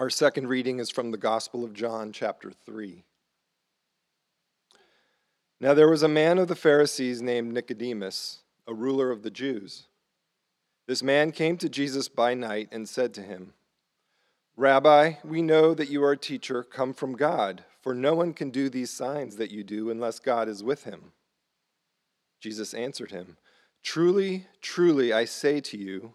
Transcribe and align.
Our 0.00 0.08
second 0.08 0.48
reading 0.48 0.78
is 0.78 0.88
from 0.88 1.10
the 1.10 1.18
Gospel 1.18 1.62
of 1.62 1.74
John, 1.74 2.10
chapter 2.10 2.50
3. 2.50 3.04
Now 5.60 5.74
there 5.74 5.90
was 5.90 6.02
a 6.02 6.08
man 6.08 6.38
of 6.38 6.48
the 6.48 6.56
Pharisees 6.56 7.20
named 7.20 7.52
Nicodemus, 7.52 8.38
a 8.66 8.72
ruler 8.72 9.10
of 9.10 9.22
the 9.22 9.30
Jews. 9.30 9.88
This 10.86 11.02
man 11.02 11.32
came 11.32 11.58
to 11.58 11.68
Jesus 11.68 12.08
by 12.08 12.32
night 12.32 12.70
and 12.72 12.88
said 12.88 13.12
to 13.12 13.22
him, 13.22 13.52
Rabbi, 14.56 15.16
we 15.22 15.42
know 15.42 15.74
that 15.74 15.90
you 15.90 16.02
are 16.02 16.12
a 16.12 16.16
teacher 16.16 16.62
come 16.62 16.94
from 16.94 17.14
God, 17.14 17.64
for 17.82 17.94
no 17.94 18.14
one 18.14 18.32
can 18.32 18.48
do 18.48 18.70
these 18.70 18.88
signs 18.88 19.36
that 19.36 19.50
you 19.50 19.62
do 19.62 19.90
unless 19.90 20.18
God 20.18 20.48
is 20.48 20.64
with 20.64 20.84
him. 20.84 21.12
Jesus 22.40 22.72
answered 22.72 23.10
him, 23.10 23.36
Truly, 23.82 24.46
truly, 24.62 25.12
I 25.12 25.26
say 25.26 25.60
to 25.60 25.76
you, 25.76 26.14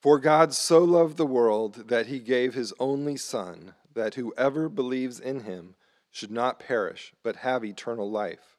For 0.00 0.20
God 0.20 0.54
so 0.54 0.84
loved 0.84 1.16
the 1.16 1.26
world 1.26 1.88
that 1.88 2.06
he 2.06 2.20
gave 2.20 2.54
his 2.54 2.72
only 2.78 3.16
Son, 3.16 3.74
that 3.94 4.14
whoever 4.14 4.68
believes 4.68 5.18
in 5.18 5.40
him 5.40 5.74
should 6.10 6.30
not 6.30 6.60
perish, 6.60 7.12
but 7.24 7.36
have 7.36 7.64
eternal 7.64 8.08
life. 8.08 8.58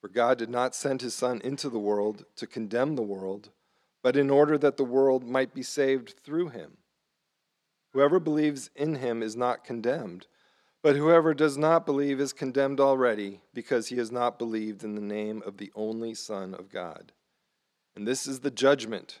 For 0.00 0.08
God 0.08 0.38
did 0.38 0.50
not 0.50 0.74
send 0.74 1.00
his 1.00 1.14
Son 1.14 1.40
into 1.44 1.70
the 1.70 1.78
world 1.78 2.24
to 2.34 2.48
condemn 2.48 2.96
the 2.96 3.02
world, 3.02 3.50
but 4.02 4.16
in 4.16 4.30
order 4.30 4.58
that 4.58 4.76
the 4.76 4.84
world 4.84 5.24
might 5.24 5.54
be 5.54 5.62
saved 5.62 6.16
through 6.24 6.48
him. 6.48 6.78
Whoever 7.92 8.18
believes 8.18 8.68
in 8.74 8.96
him 8.96 9.22
is 9.22 9.36
not 9.36 9.64
condemned, 9.64 10.26
but 10.82 10.96
whoever 10.96 11.34
does 11.34 11.56
not 11.56 11.86
believe 11.86 12.18
is 12.20 12.32
condemned 12.32 12.80
already, 12.80 13.42
because 13.54 13.88
he 13.88 13.96
has 13.98 14.10
not 14.10 14.40
believed 14.40 14.82
in 14.82 14.96
the 14.96 15.00
name 15.00 15.40
of 15.46 15.58
the 15.58 15.70
only 15.76 16.14
Son 16.14 16.52
of 16.52 16.68
God. 16.68 17.12
And 17.94 18.08
this 18.08 18.26
is 18.26 18.40
the 18.40 18.50
judgment. 18.50 19.20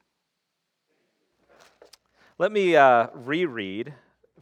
Let 2.41 2.51
me 2.51 2.75
uh, 2.75 3.05
reread 3.13 3.93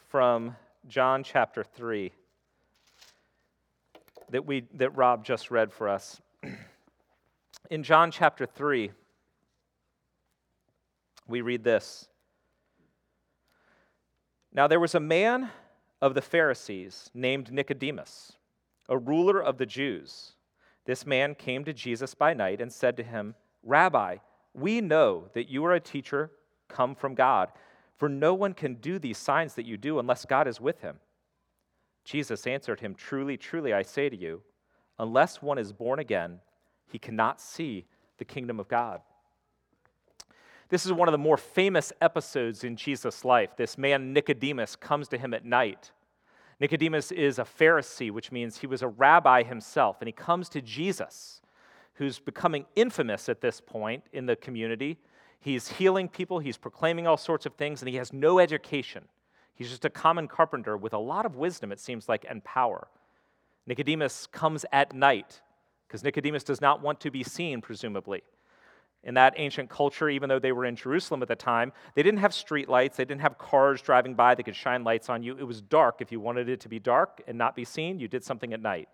from 0.07 0.55
John 0.87 1.21
chapter 1.21 1.65
3 1.65 2.13
that, 4.29 4.45
we, 4.45 4.63
that 4.75 4.95
Rob 4.95 5.25
just 5.25 5.51
read 5.51 5.73
for 5.73 5.89
us. 5.89 6.21
In 7.69 7.83
John 7.83 8.09
chapter 8.09 8.45
3, 8.45 8.91
we 11.27 11.41
read 11.41 11.65
this 11.65 12.07
Now 14.53 14.65
there 14.65 14.79
was 14.79 14.95
a 14.95 15.01
man 15.01 15.49
of 16.01 16.13
the 16.13 16.21
Pharisees 16.21 17.11
named 17.13 17.51
Nicodemus, 17.51 18.31
a 18.87 18.97
ruler 18.97 19.43
of 19.43 19.57
the 19.57 19.65
Jews. 19.65 20.35
This 20.85 21.05
man 21.05 21.35
came 21.35 21.65
to 21.65 21.73
Jesus 21.73 22.15
by 22.15 22.33
night 22.33 22.61
and 22.61 22.71
said 22.71 22.95
to 22.95 23.03
him, 23.03 23.35
Rabbi, 23.61 24.19
we 24.53 24.79
know 24.79 25.25
that 25.33 25.49
you 25.49 25.65
are 25.65 25.73
a 25.73 25.81
teacher 25.81 26.31
come 26.69 26.95
from 26.95 27.13
God, 27.13 27.49
for 27.99 28.09
no 28.09 28.33
one 28.33 28.53
can 28.53 28.75
do 28.75 28.97
these 28.97 29.17
signs 29.17 29.53
that 29.55 29.65
you 29.65 29.77
do 29.77 29.99
unless 29.99 30.25
God 30.25 30.47
is 30.47 30.59
with 30.59 30.79
him. 30.79 30.95
Jesus 32.05 32.47
answered 32.47 32.79
him, 32.79 32.95
Truly, 32.95 33.35
truly, 33.37 33.73
I 33.73 33.83
say 33.83 34.09
to 34.09 34.15
you, 34.15 34.41
unless 34.97 35.41
one 35.41 35.57
is 35.57 35.73
born 35.73 35.99
again, 35.99 36.39
he 36.87 36.97
cannot 36.97 37.41
see 37.41 37.85
the 38.17 38.25
kingdom 38.25 38.59
of 38.59 38.69
God. 38.69 39.01
This 40.69 40.85
is 40.85 40.93
one 40.93 41.07
of 41.07 41.11
the 41.11 41.17
more 41.17 41.37
famous 41.37 41.91
episodes 41.99 42.63
in 42.63 42.77
Jesus' 42.77 43.25
life. 43.25 43.57
This 43.57 43.77
man, 43.77 44.13
Nicodemus, 44.13 44.75
comes 44.75 45.07
to 45.09 45.17
him 45.17 45.33
at 45.33 45.43
night. 45.43 45.91
Nicodemus 46.59 47.11
is 47.11 47.37
a 47.37 47.43
Pharisee, 47.43 48.11
which 48.11 48.31
means 48.31 48.57
he 48.57 48.67
was 48.67 48.81
a 48.81 48.87
rabbi 48.87 49.43
himself, 49.43 49.97
and 49.99 50.07
he 50.07 50.13
comes 50.13 50.47
to 50.49 50.61
Jesus, 50.61 51.41
who's 51.95 52.19
becoming 52.19 52.65
infamous 52.75 53.27
at 53.27 53.41
this 53.41 53.59
point 53.59 54.03
in 54.13 54.25
the 54.25 54.35
community. 54.35 54.99
He's 55.39 55.69
healing 55.69 56.09
people, 56.09 56.39
he's 56.39 56.57
proclaiming 56.57 57.07
all 57.07 57.17
sorts 57.17 57.45
of 57.45 57.53
things, 57.53 57.81
and 57.81 57.89
he 57.89 57.95
has 57.95 58.11
no 58.11 58.39
education. 58.39 59.05
He's 59.53 59.69
just 59.69 59.85
a 59.85 59.89
common 59.89 60.27
carpenter 60.27 60.77
with 60.77 60.93
a 60.93 60.97
lot 60.97 61.25
of 61.25 61.35
wisdom, 61.35 61.71
it 61.71 61.79
seems 61.79 62.09
like, 62.09 62.25
and 62.29 62.43
power. 62.43 62.87
Nicodemus 63.65 64.27
comes 64.27 64.65
at 64.71 64.93
night 64.93 65.41
because 65.87 66.03
Nicodemus 66.03 66.43
does 66.43 66.61
not 66.61 66.81
want 66.81 66.99
to 67.01 67.11
be 67.11 67.23
seen, 67.23 67.61
presumably 67.61 68.23
in 69.03 69.13
that 69.13 69.33
ancient 69.37 69.69
culture, 69.69 70.09
even 70.09 70.27
though 70.27 70.39
they 70.39 70.51
were 70.51 70.65
in 70.65 70.75
Jerusalem 70.75 71.21
at 71.21 71.27
the 71.27 71.35
time, 71.35 71.71
they 71.95 72.03
didn't 72.03 72.19
have 72.19 72.33
street 72.33 72.67
lights. 72.67 72.97
They 72.97 73.05
didn't 73.05 73.21
have 73.21 73.37
cars 73.37 73.81
driving 73.81 74.13
by 74.13 74.35
that 74.35 74.43
could 74.43 74.55
shine 74.55 74.83
lights 74.83 75.09
on 75.09 75.23
you. 75.23 75.37
It 75.37 75.43
was 75.43 75.61
dark. 75.61 76.01
If 76.01 76.11
you 76.11 76.19
wanted 76.19 76.49
it 76.49 76.59
to 76.61 76.69
be 76.69 76.79
dark 76.79 77.21
and 77.27 77.37
not 77.37 77.55
be 77.55 77.63
seen, 77.63 77.99
you 77.99 78.07
did 78.07 78.23
something 78.23 78.53
at 78.53 78.61
night. 78.61 78.89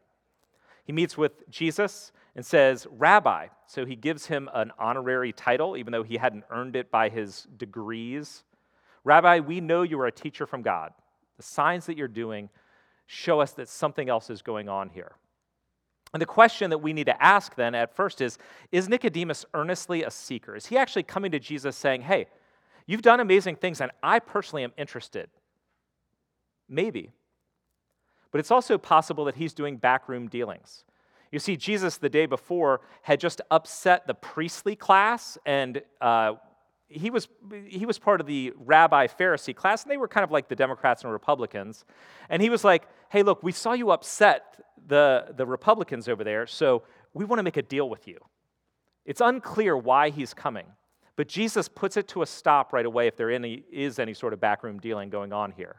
He 0.86 0.94
meets 0.94 1.18
with 1.18 1.50
Jesus 1.50 2.12
and 2.36 2.46
says, 2.46 2.88
Rabbi. 2.90 3.48
So 3.66 3.86
he 3.86 3.96
gives 3.96 4.28
him 4.28 4.50
an 4.54 4.72
honorary 4.80 5.34
title, 5.34 5.76
even 5.76 5.92
though 5.92 6.04
he 6.04 6.18
hadn't 6.18 6.46
earned 6.50 6.76
it 6.76 6.92
by 6.92 7.10
his 7.10 7.48
degrees. 7.58 8.44
Rabbi, 9.04 9.40
we 9.40 9.60
know 9.62 9.82
you 9.82 10.00
are 10.00 10.08
a 10.08 10.12
teacher 10.12 10.46
from 10.46 10.62
God. 10.62 10.94
The 11.38 11.44
signs 11.44 11.88
that 11.88 11.98
you're 11.98 12.08
doing 12.08 12.50
show 13.08 13.40
us 13.40 13.52
that 13.54 13.68
something 13.68 14.10
else 14.10 14.30
is 14.30 14.42
going 14.42 14.70
on 14.70 14.90
here. 14.90 15.14
And 16.14 16.22
the 16.22 16.28
question 16.28 16.70
that 16.70 16.78
we 16.78 16.94
need 16.94 17.08
to 17.08 17.24
ask 17.24 17.56
then 17.56 17.76
at 17.76 17.96
first 17.96 18.22
is 18.22 18.38
Is 18.72 18.88
Nicodemus 18.88 19.46
earnestly 19.54 20.04
a 20.04 20.12
seeker? 20.12 20.56
Is 20.56 20.68
he 20.68 20.78
actually 20.78 21.04
coming 21.04 21.32
to 21.32 21.40
Jesus 21.40 21.76
saying, 21.76 22.04
Hey, 22.04 22.28
you've 22.86 23.02
done 23.02 23.20
amazing 23.20 23.58
things 23.58 23.82
and 23.82 23.92
I 24.02 24.20
personally 24.20 24.64
am 24.64 24.72
interested? 24.78 25.30
Maybe. 26.70 27.12
But 28.36 28.40
it's 28.40 28.52
also 28.52 28.78
possible 28.78 29.24
that 29.24 29.36
he's 29.36 29.54
doing 29.54 29.78
backroom 29.78 30.28
dealings. 30.28 30.84
You 31.32 31.40
see, 31.40 31.56
Jesus 31.56 31.96
the 31.96 32.10
day 32.10 32.26
before 32.26 32.82
had 33.02 33.22
just 33.22 33.40
upset 33.50 34.08
the 34.08 34.14
priestly 34.14 34.76
class 34.76 35.38
and 35.46 35.82
uh, 36.02 36.34
he 36.90 37.10
was, 37.12 37.30
he 37.66 37.86
was 37.86 37.98
part 37.98 38.20
of 38.20 38.28
the 38.28 38.52
rabbi 38.58 39.08
Pharisee 39.08 39.56
class, 39.56 39.84
and 39.84 39.90
they 39.90 39.96
were 39.96 40.10
kind 40.10 40.26
of 40.26 40.32
like 40.32 40.50
the 40.50 40.56
Democrats 40.58 41.04
and 41.04 41.14
Republicans. 41.14 41.86
And 42.28 42.42
he 42.42 42.50
was 42.50 42.66
like, 42.66 42.90
hey, 43.08 43.24
look, 43.24 43.42
we 43.42 43.54
saw 43.54 43.72
you 43.72 43.92
upset 43.92 44.62
the, 44.86 45.34
the 45.38 45.46
Republicans 45.46 46.10
over 46.10 46.26
there, 46.26 46.46
so 46.46 46.84
we 47.14 47.24
want 47.24 47.40
to 47.40 47.44
make 47.44 47.56
a 47.56 47.62
deal 47.62 47.88
with 47.88 48.06
you. 48.06 48.20
It's 49.06 49.22
unclear 49.22 49.78
why 49.78 50.10
he's 50.10 50.34
coming, 50.34 50.66
but 51.16 51.30
Jesus 51.30 51.70
puts 51.70 51.96
it 51.96 52.10
to 52.10 52.22
a 52.22 52.26
stop 52.26 52.74
right 52.74 52.86
away 52.86 53.08
if 53.08 53.16
there 53.16 53.32
any, 53.32 53.64
is 53.72 53.98
any 53.98 54.14
sort 54.14 54.34
of 54.34 54.42
backroom 54.42 54.78
dealing 54.80 55.10
going 55.10 55.32
on 55.32 55.54
here. 55.54 55.78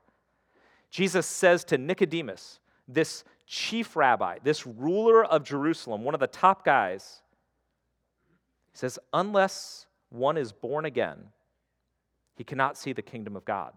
Jesus 0.90 1.26
says 1.26 1.64
to 1.64 1.78
Nicodemus, 1.78 2.60
this 2.88 3.24
chief 3.46 3.96
rabbi, 3.96 4.38
this 4.42 4.66
ruler 4.66 5.24
of 5.24 5.44
Jerusalem, 5.44 6.04
one 6.04 6.14
of 6.14 6.20
the 6.20 6.26
top 6.26 6.64
guys, 6.64 7.22
he 8.72 8.78
says, 8.78 8.98
unless 9.12 9.86
one 10.10 10.36
is 10.36 10.52
born 10.52 10.84
again, 10.84 11.18
he 12.36 12.44
cannot 12.44 12.76
see 12.76 12.92
the 12.92 13.02
kingdom 13.02 13.36
of 13.36 13.44
God. 13.44 13.72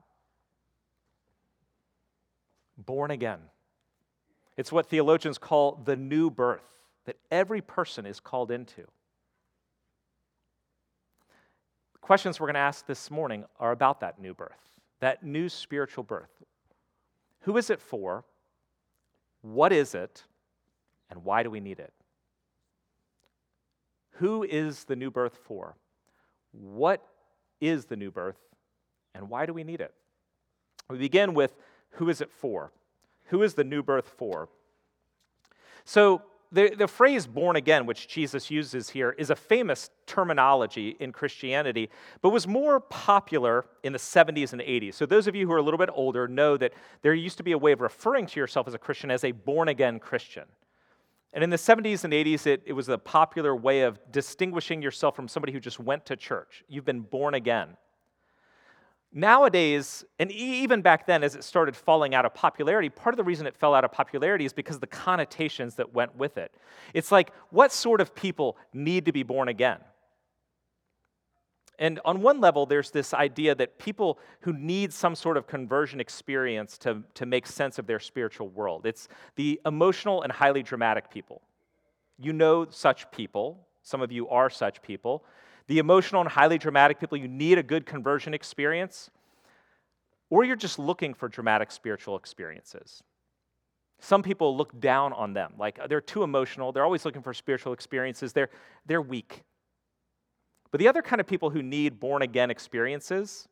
Born 2.78 3.12
again. 3.12 3.40
It's 4.58 4.72
what 4.72 4.88
theologians 4.88 5.38
call 5.38 5.82
the 5.84 5.96
new 5.96 6.30
birth 6.30 6.64
that 7.06 7.18
every 7.32 7.62
person 7.62 8.06
is 8.06 8.20
called 8.20 8.52
into. 8.52 8.84
Questions 12.02 12.40
we're 12.40 12.48
going 12.48 12.56
to 12.56 12.60
ask 12.60 12.86
this 12.86 13.10
morning 13.10 13.46
are 13.60 13.72
about 13.72 14.02
that 14.02 14.20
new 14.20 14.34
birth, 14.34 14.60
that 15.00 15.24
new 15.24 15.48
spiritual 15.48 16.04
birth. 16.04 16.30
Who 17.50 17.58
is 17.58 17.72
it 17.72 17.82
for? 17.82 18.26
What 19.42 19.74
is 19.74 19.96
it? 19.96 20.24
And 21.10 21.24
why 21.24 21.42
do 21.42 21.50
we 21.50 21.60
need 21.60 21.80
it? 21.80 21.92
Who 24.18 24.44
is 24.44 24.84
the 24.84 24.96
new 24.96 25.10
birth 25.10 25.36
for? 25.48 25.76
What 26.52 27.04
is 27.60 27.86
the 27.86 27.96
new 27.96 28.12
birth? 28.12 28.38
And 29.16 29.32
why 29.32 29.48
do 29.48 29.54
we 29.54 29.64
need 29.64 29.82
it? 29.82 29.96
We 30.92 31.00
begin 31.00 31.34
with 31.34 31.56
who 31.94 32.08
is 32.10 32.22
it 32.22 32.32
for? 32.32 32.72
Who 33.30 33.42
is 33.42 33.56
the 33.56 33.64
new 33.64 33.82
birth 33.82 34.10
for? 34.16 34.48
So, 35.86 36.22
the, 36.52 36.74
the 36.76 36.88
phrase 36.88 37.28
born 37.28 37.56
again, 37.56 37.86
which 37.86 38.08
Jesus 38.08 38.50
uses 38.50 38.90
here, 38.90 39.12
is 39.18 39.30
a 39.30 39.36
famous 39.36 39.92
terminology 40.08 40.96
in 41.00 41.12
Christianity, 41.12 41.90
but 42.22 42.32
was 42.32 42.48
more 42.48 42.80
popular 42.80 43.66
in 43.84 43.94
the 43.94 44.00
70s 44.00 44.54
and 44.54 44.62
80s. 44.62 44.96
So, 44.96 45.06
those 45.06 45.28
of 45.28 45.36
you 45.36 45.46
who 45.46 45.54
are 45.54 45.58
a 45.58 45.62
little 45.62 45.78
bit 45.78 45.90
older 45.94 46.28
know 46.28 46.58
that 46.58 46.74
there 47.04 47.14
used 47.14 47.38
to 47.38 47.44
be 47.44 47.52
a 47.52 47.58
way 47.58 47.72
of 47.72 47.82
referring 47.82 48.26
to 48.28 48.40
yourself 48.40 48.68
as 48.68 48.74
a 48.74 48.80
Christian 48.80 49.12
as 49.12 49.24
a 49.24 49.32
born 49.32 49.68
again 49.68 50.00
Christian. 50.00 50.46
And 51.34 51.44
in 51.44 51.52
the 51.52 51.58
70s 51.58 52.04
and 52.04 52.14
80s, 52.14 52.48
it, 52.48 52.64
it 52.66 52.74
was 52.74 52.90
a 52.90 52.98
popular 52.98 53.56
way 53.56 53.82
of 53.82 54.00
distinguishing 54.12 54.82
yourself 54.82 55.16
from 55.16 55.28
somebody 55.28 55.54
who 55.54 55.60
just 55.60 55.80
went 55.80 56.06
to 56.08 56.16
church. 56.16 56.64
You've 56.68 56.86
been 56.86 57.02
born 57.02 57.36
again. 57.36 57.78
Nowadays, 59.12 60.06
and 60.20 60.32
even 60.32 60.84
back 60.84 61.08
then, 61.08 61.24
as 61.24 61.36
it 61.36 61.44
started 61.44 61.76
falling 61.76 62.14
out 62.14 62.26
of 62.26 62.34
popularity, 62.36 62.90
part 62.90 63.14
of 63.14 63.18
the 63.18 63.24
reason 63.24 63.48
it 63.48 63.56
fell 63.56 63.74
out 63.74 63.84
of 63.84 63.92
popularity 63.92 64.46
is 64.46 64.54
because 64.54 64.76
of 64.76 64.82
the 64.82 64.88
connotations 64.88 65.76
that 65.76 65.94
went 65.94 66.16
with 66.16 66.38
it. 66.38 66.54
It's 66.94 67.12
like, 67.12 67.32
what 67.50 67.72
sort 67.72 68.02
of 68.02 68.14
people 68.14 68.56
need 68.72 69.06
to 69.06 69.12
be 69.12 69.24
born 69.24 69.48
again? 69.48 69.80
And 71.80 72.00
on 72.06 72.22
one 72.22 72.40
level, 72.40 72.68
there's 72.68 72.92
this 72.92 73.14
idea 73.14 73.56
that 73.56 73.80
people 73.80 74.20
who 74.42 74.54
need 74.54 74.94
some 74.94 75.16
sort 75.16 75.38
of 75.38 75.48
conversion 75.48 76.00
experience 76.00 76.78
to, 76.80 77.04
to 77.16 77.26
make 77.26 77.48
sense 77.48 77.80
of 77.80 77.88
their 77.88 78.00
spiritual 78.00 78.50
world, 78.50 78.86
it's 78.86 79.08
the 79.38 79.60
emotional 79.66 80.22
and 80.22 80.32
highly 80.32 80.62
dramatic 80.62 81.10
people. 81.10 81.42
You 82.20 82.34
know 82.34 82.68
such 82.70 83.10
people, 83.12 83.66
some 83.82 84.02
of 84.02 84.12
you 84.12 84.28
are 84.28 84.50
such 84.50 84.82
people 84.82 85.24
the 85.70 85.78
emotional 85.78 86.22
and 86.22 86.30
highly 86.30 86.58
dramatic 86.58 87.00
people, 87.00 87.16
you 87.16 87.28
need 87.28 87.60
a 87.60 87.64
good 87.64 87.86
conversion 87.86 88.34
experience, 88.34 89.12
or 90.32 90.44
you're 90.44 90.56
just 90.56 90.80
looking 90.80 91.14
for 91.14 91.30
dramatic 91.30 91.72
spiritual 91.72 92.18
experiences. 92.18 93.04
Some 94.00 94.24
people 94.24 94.58
look 94.58 94.80
down 94.80 95.14
on 95.14 95.34
them, 95.34 95.54
like 95.60 95.78
uh, 95.80 95.86
they're 95.86 96.02
too 96.02 96.24
emotional, 96.24 96.72
they're 96.72 96.84
always 96.84 97.06
looking 97.06 97.22
for 97.22 97.36
spiritual 97.36 97.74
experiences, 97.74 98.34
they're, 98.34 98.50
they're 98.88 99.02
weak. 99.02 99.44
But 100.72 100.80
the 100.80 100.88
other 100.88 101.04
kind 101.04 101.20
of 101.20 101.28
people 101.28 101.52
who 101.52 101.62
need 101.62 102.00
born 102.00 102.24
again 102.24 102.50
experiences 102.50 103.48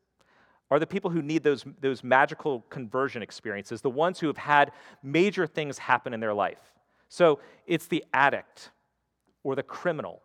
are 0.72 0.80
the 0.80 0.88
people 0.88 1.12
who 1.12 1.22
need 1.22 1.44
those, 1.44 1.66
those 1.82 2.04
magical 2.04 2.62
conversion 2.72 3.22
experiences, 3.22 3.82
the 3.82 3.92
ones 3.92 4.20
who 4.20 4.26
have 4.26 4.38
had 4.38 4.72
major 5.04 5.46
things 5.46 5.78
happen 5.78 6.16
in 6.16 6.20
their 6.20 6.34
life. 6.34 6.74
So 7.10 7.40
it's 7.68 7.86
the 7.86 8.04
addict 8.12 8.72
or 9.44 9.56
the 9.56 9.64
criminal 9.64 10.24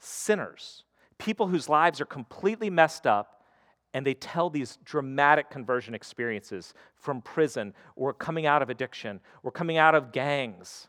sinners, 0.00 0.84
people 1.18 1.46
whose 1.46 1.68
lives 1.68 2.00
are 2.00 2.06
completely 2.06 2.70
messed 2.70 3.06
up, 3.06 3.44
and 3.92 4.06
they 4.06 4.14
tell 4.14 4.50
these 4.50 4.78
dramatic 4.84 5.50
conversion 5.50 5.94
experiences 5.94 6.74
from 6.94 7.20
prison 7.20 7.74
or 7.96 8.12
coming 8.12 8.46
out 8.46 8.62
of 8.62 8.70
addiction 8.70 9.20
or 9.42 9.50
coming 9.50 9.76
out 9.76 9.94
of 9.94 10.12
gangs. 10.12 10.88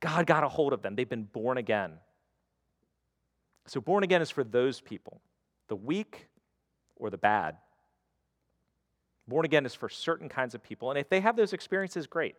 God 0.00 0.26
got 0.26 0.44
a 0.44 0.48
hold 0.48 0.72
of 0.72 0.82
them. 0.82 0.94
They've 0.96 1.08
been 1.08 1.24
born 1.24 1.58
again. 1.58 1.92
So, 3.66 3.80
born 3.80 4.04
again 4.04 4.22
is 4.22 4.30
for 4.30 4.44
those 4.44 4.80
people, 4.80 5.20
the 5.68 5.76
weak 5.76 6.28
or 6.96 7.10
the 7.10 7.18
bad. 7.18 7.56
Born 9.28 9.44
again 9.44 9.66
is 9.66 9.74
for 9.74 9.88
certain 9.88 10.28
kinds 10.28 10.54
of 10.54 10.62
people, 10.62 10.90
and 10.90 10.98
if 10.98 11.08
they 11.08 11.20
have 11.20 11.36
those 11.36 11.52
experiences, 11.52 12.06
great. 12.06 12.36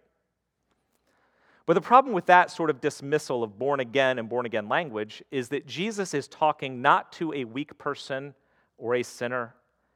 But 1.68 1.74
the 1.74 1.82
problem 1.82 2.16
with 2.16 2.28
that 2.28 2.50
sort 2.50 2.70
of 2.70 2.80
dismissal 2.80 3.44
of 3.44 3.60
born 3.60 3.82
again 3.82 4.20
and 4.20 4.30
born 4.30 4.46
again 4.46 4.70
language 4.70 5.22
is 5.32 5.50
that 5.50 5.68
Jesus 5.68 6.14
is 6.14 6.30
talking 6.30 6.82
not 6.82 7.12
to 7.14 7.34
a 7.34 7.44
weak 7.44 7.78
person 7.78 8.34
or 8.78 8.96
a 8.96 9.04
sinner, 9.04 9.54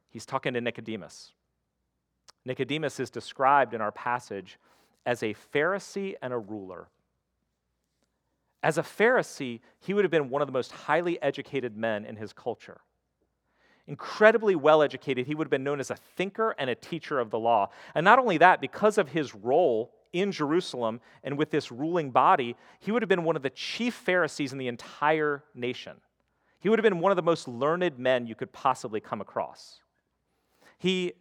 he's 0.10 0.26
talking 0.26 0.54
to 0.54 0.62
Nicodemus. 0.62 1.32
Nicodemus 2.44 3.00
is 3.00 3.10
described 3.10 3.74
in 3.74 3.80
our 3.80 3.92
passage 3.94 4.60
as 5.06 5.24
a 5.24 5.34
Pharisee 5.54 6.16
and 6.22 6.34
a 6.34 6.38
ruler. 6.38 6.90
As 8.62 8.78
a 8.78 8.84
Pharisee, 8.84 9.62
he 9.80 9.94
would 9.94 10.04
have 10.04 10.12
been 10.12 10.30
one 10.30 10.42
of 10.42 10.50
the 10.50 10.52
most 10.52 10.74
highly 10.74 11.22
educated 11.22 11.78
men 11.78 12.04
in 12.04 12.18
his 12.18 12.34
culture. 12.34 12.82
Incredibly 13.88 14.56
well 14.56 14.82
educated, 14.82 15.26
he 15.26 15.36
would 15.36 15.46
have 15.46 15.52
been 15.52 15.64
known 15.64 15.80
as 15.80 15.90
a 15.90 15.96
thinker 15.96 16.54
and 16.60 16.70
a 16.70 16.76
teacher 16.76 17.18
of 17.18 17.30
the 17.30 17.40
law. 17.40 17.70
And 17.96 18.04
not 18.04 18.20
only 18.20 18.40
that, 18.40 18.60
because 18.60 18.98
of 18.98 19.08
his 19.08 19.34
role 19.34 19.94
in 20.14 20.32
Jerusalem 20.32 21.02
and 21.24 21.38
with 21.38 21.52
this 21.52 21.72
ruling 21.72 22.12
body, 22.12 22.56
he 22.80 22.92
would 22.92 23.02
have 23.02 23.10
been 23.10 23.24
one 23.24 23.36
of 23.36 23.42
the 23.42 23.50
chief 23.50 23.94
Pharisees 23.94 24.52
in 24.52 24.58
the 24.58 24.68
entire 24.68 25.44
nation. 25.54 25.98
He 26.60 26.70
would 26.70 26.80
have 26.80 26.84
been 26.84 27.00
one 27.00 27.12
of 27.12 27.16
the 27.16 27.24
most 27.24 27.48
learned 27.48 27.98
men 27.98 28.28
you 28.28 28.36
could 28.36 28.52
possibly 28.52 29.00
come 29.00 29.22
across. 29.22 29.80
He 30.78 31.14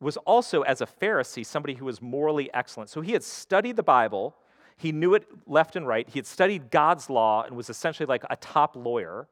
was 0.00 0.16
also, 0.18 0.62
as 0.62 0.80
a 0.80 0.86
Pharisee, 0.86 1.44
somebody 1.44 1.74
who 1.74 1.84
was 1.84 2.00
morally 2.00 2.50
excellent. 2.54 2.88
So 2.88 3.00
he 3.00 3.12
had 3.12 3.24
studied 3.24 3.76
the 3.76 3.82
Bible, 3.82 4.36
he 4.76 4.92
knew 4.92 5.14
it 5.14 5.26
left 5.46 5.76
and 5.76 5.86
right, 5.86 6.08
he 6.08 6.18
had 6.18 6.26
studied 6.26 6.70
God's 6.70 7.10
law 7.10 7.42
and 7.42 7.56
was 7.56 7.68
essentially 7.68 8.06
like 8.06 8.24
a 8.30 8.36
top 8.36 8.76
lawyer, 8.76 9.28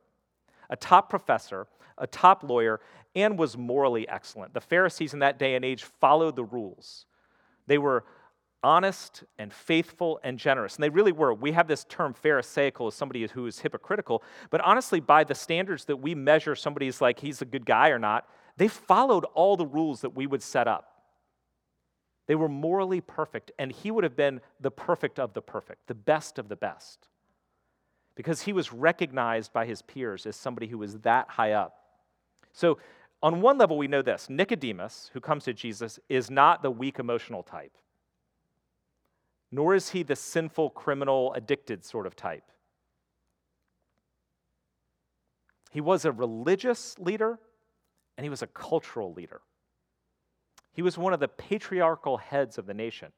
a 0.68 0.76
top 0.76 1.08
professor, 1.08 1.68
a 1.98 2.06
top 2.06 2.42
lawyer, 2.42 2.80
and 3.14 3.38
was 3.38 3.56
morally 3.56 4.08
excellent. 4.08 4.52
The 4.52 4.60
Pharisees 4.60 5.14
in 5.14 5.20
that 5.20 5.38
day 5.38 5.54
and 5.54 5.64
age 5.64 5.84
followed 5.84 6.36
the 6.36 6.44
rules. 6.44 7.06
They 7.66 7.78
were 7.78 8.04
honest 8.62 9.24
and 9.38 9.52
faithful 9.52 10.18
and 10.22 10.38
generous. 10.38 10.76
And 10.76 10.82
they 10.82 10.88
really 10.88 11.12
were. 11.12 11.32
We 11.34 11.52
have 11.52 11.68
this 11.68 11.84
term 11.84 12.14
Pharisaical 12.14 12.88
as 12.88 12.94
somebody 12.94 13.26
who 13.26 13.46
is 13.46 13.60
hypocritical, 13.60 14.22
but 14.50 14.60
honestly, 14.62 15.00
by 15.00 15.24
the 15.24 15.34
standards 15.34 15.84
that 15.86 15.96
we 15.96 16.14
measure 16.14 16.54
somebody's 16.54 17.00
like 17.00 17.20
he's 17.20 17.42
a 17.42 17.46
good 17.46 17.66
guy 17.66 17.90
or 17.90 17.98
not, 17.98 18.28
they 18.56 18.68
followed 18.68 19.24
all 19.34 19.56
the 19.56 19.66
rules 19.66 20.00
that 20.00 20.14
we 20.14 20.26
would 20.26 20.42
set 20.42 20.66
up. 20.66 20.92
They 22.26 22.34
were 22.34 22.48
morally 22.48 23.00
perfect, 23.00 23.52
and 23.58 23.70
he 23.70 23.90
would 23.90 24.02
have 24.02 24.16
been 24.16 24.40
the 24.60 24.70
perfect 24.70 25.20
of 25.20 25.32
the 25.32 25.42
perfect, 25.42 25.86
the 25.86 25.94
best 25.94 26.38
of 26.38 26.48
the 26.48 26.56
best, 26.56 27.06
because 28.16 28.42
he 28.42 28.52
was 28.52 28.72
recognized 28.72 29.52
by 29.52 29.64
his 29.66 29.82
peers 29.82 30.26
as 30.26 30.34
somebody 30.34 30.66
who 30.66 30.78
was 30.78 30.98
that 31.00 31.28
high 31.28 31.52
up. 31.52 31.76
So, 32.52 32.78
on 33.22 33.40
one 33.40 33.58
level, 33.58 33.78
we 33.78 33.88
know 33.88 34.02
this 34.02 34.28
Nicodemus, 34.28 35.10
who 35.12 35.20
comes 35.20 35.44
to 35.44 35.54
Jesus, 35.54 35.98
is 36.08 36.30
not 36.30 36.62
the 36.62 36.70
weak 36.70 36.98
emotional 36.98 37.42
type 37.42 37.72
nor 39.50 39.74
is 39.74 39.90
he 39.90 40.02
the 40.02 40.16
sinful, 40.16 40.70
criminal, 40.70 41.32
addicted 41.34 41.84
sort 41.84 42.06
of 42.06 42.16
type. 42.16 42.44
He 45.70 45.80
was 45.80 46.04
a 46.04 46.12
religious 46.12 46.98
leader 46.98 47.38
and 48.16 48.24
he 48.24 48.30
was 48.30 48.42
a 48.42 48.46
cultural 48.46 49.12
leader. 49.12 49.40
He 50.72 50.82
was 50.82 50.98
one 50.98 51.12
of 51.12 51.20
the 51.20 51.28
patriarchal 51.28 52.18
heads 52.18 52.58
of 52.58 52.66
the 52.66 52.74
nation. 52.74 53.12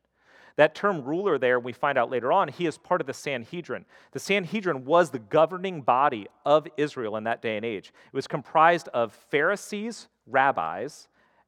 That 0.56 0.74
term 0.74 1.04
ruler 1.04 1.38
there, 1.38 1.60
we 1.60 1.72
find 1.72 1.96
out 1.96 2.10
later 2.10 2.32
on, 2.32 2.48
he 2.48 2.66
is 2.66 2.78
part 2.78 3.00
of 3.00 3.06
the 3.06 3.14
Sanhedrin. 3.14 3.84
The 4.10 4.18
Sanhedrin 4.18 4.84
was 4.84 5.10
the 5.10 5.20
governing 5.20 5.82
body 5.82 6.26
of 6.44 6.66
Israel 6.76 7.16
in 7.16 7.24
that 7.24 7.42
day 7.42 7.56
and 7.56 7.64
age. 7.64 7.92
It 8.06 8.16
was 8.16 8.26
comprised 8.26 8.88
of 8.88 9.12
Pharisees, 9.30 10.08
rabbis, 10.26 11.06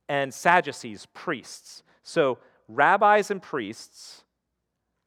and 0.08 0.32
Sadducees, 0.32 1.06
priests. 1.12 1.82
So, 2.04 2.38
rabbis 2.68 3.32
and 3.32 3.42
priests 3.42 4.22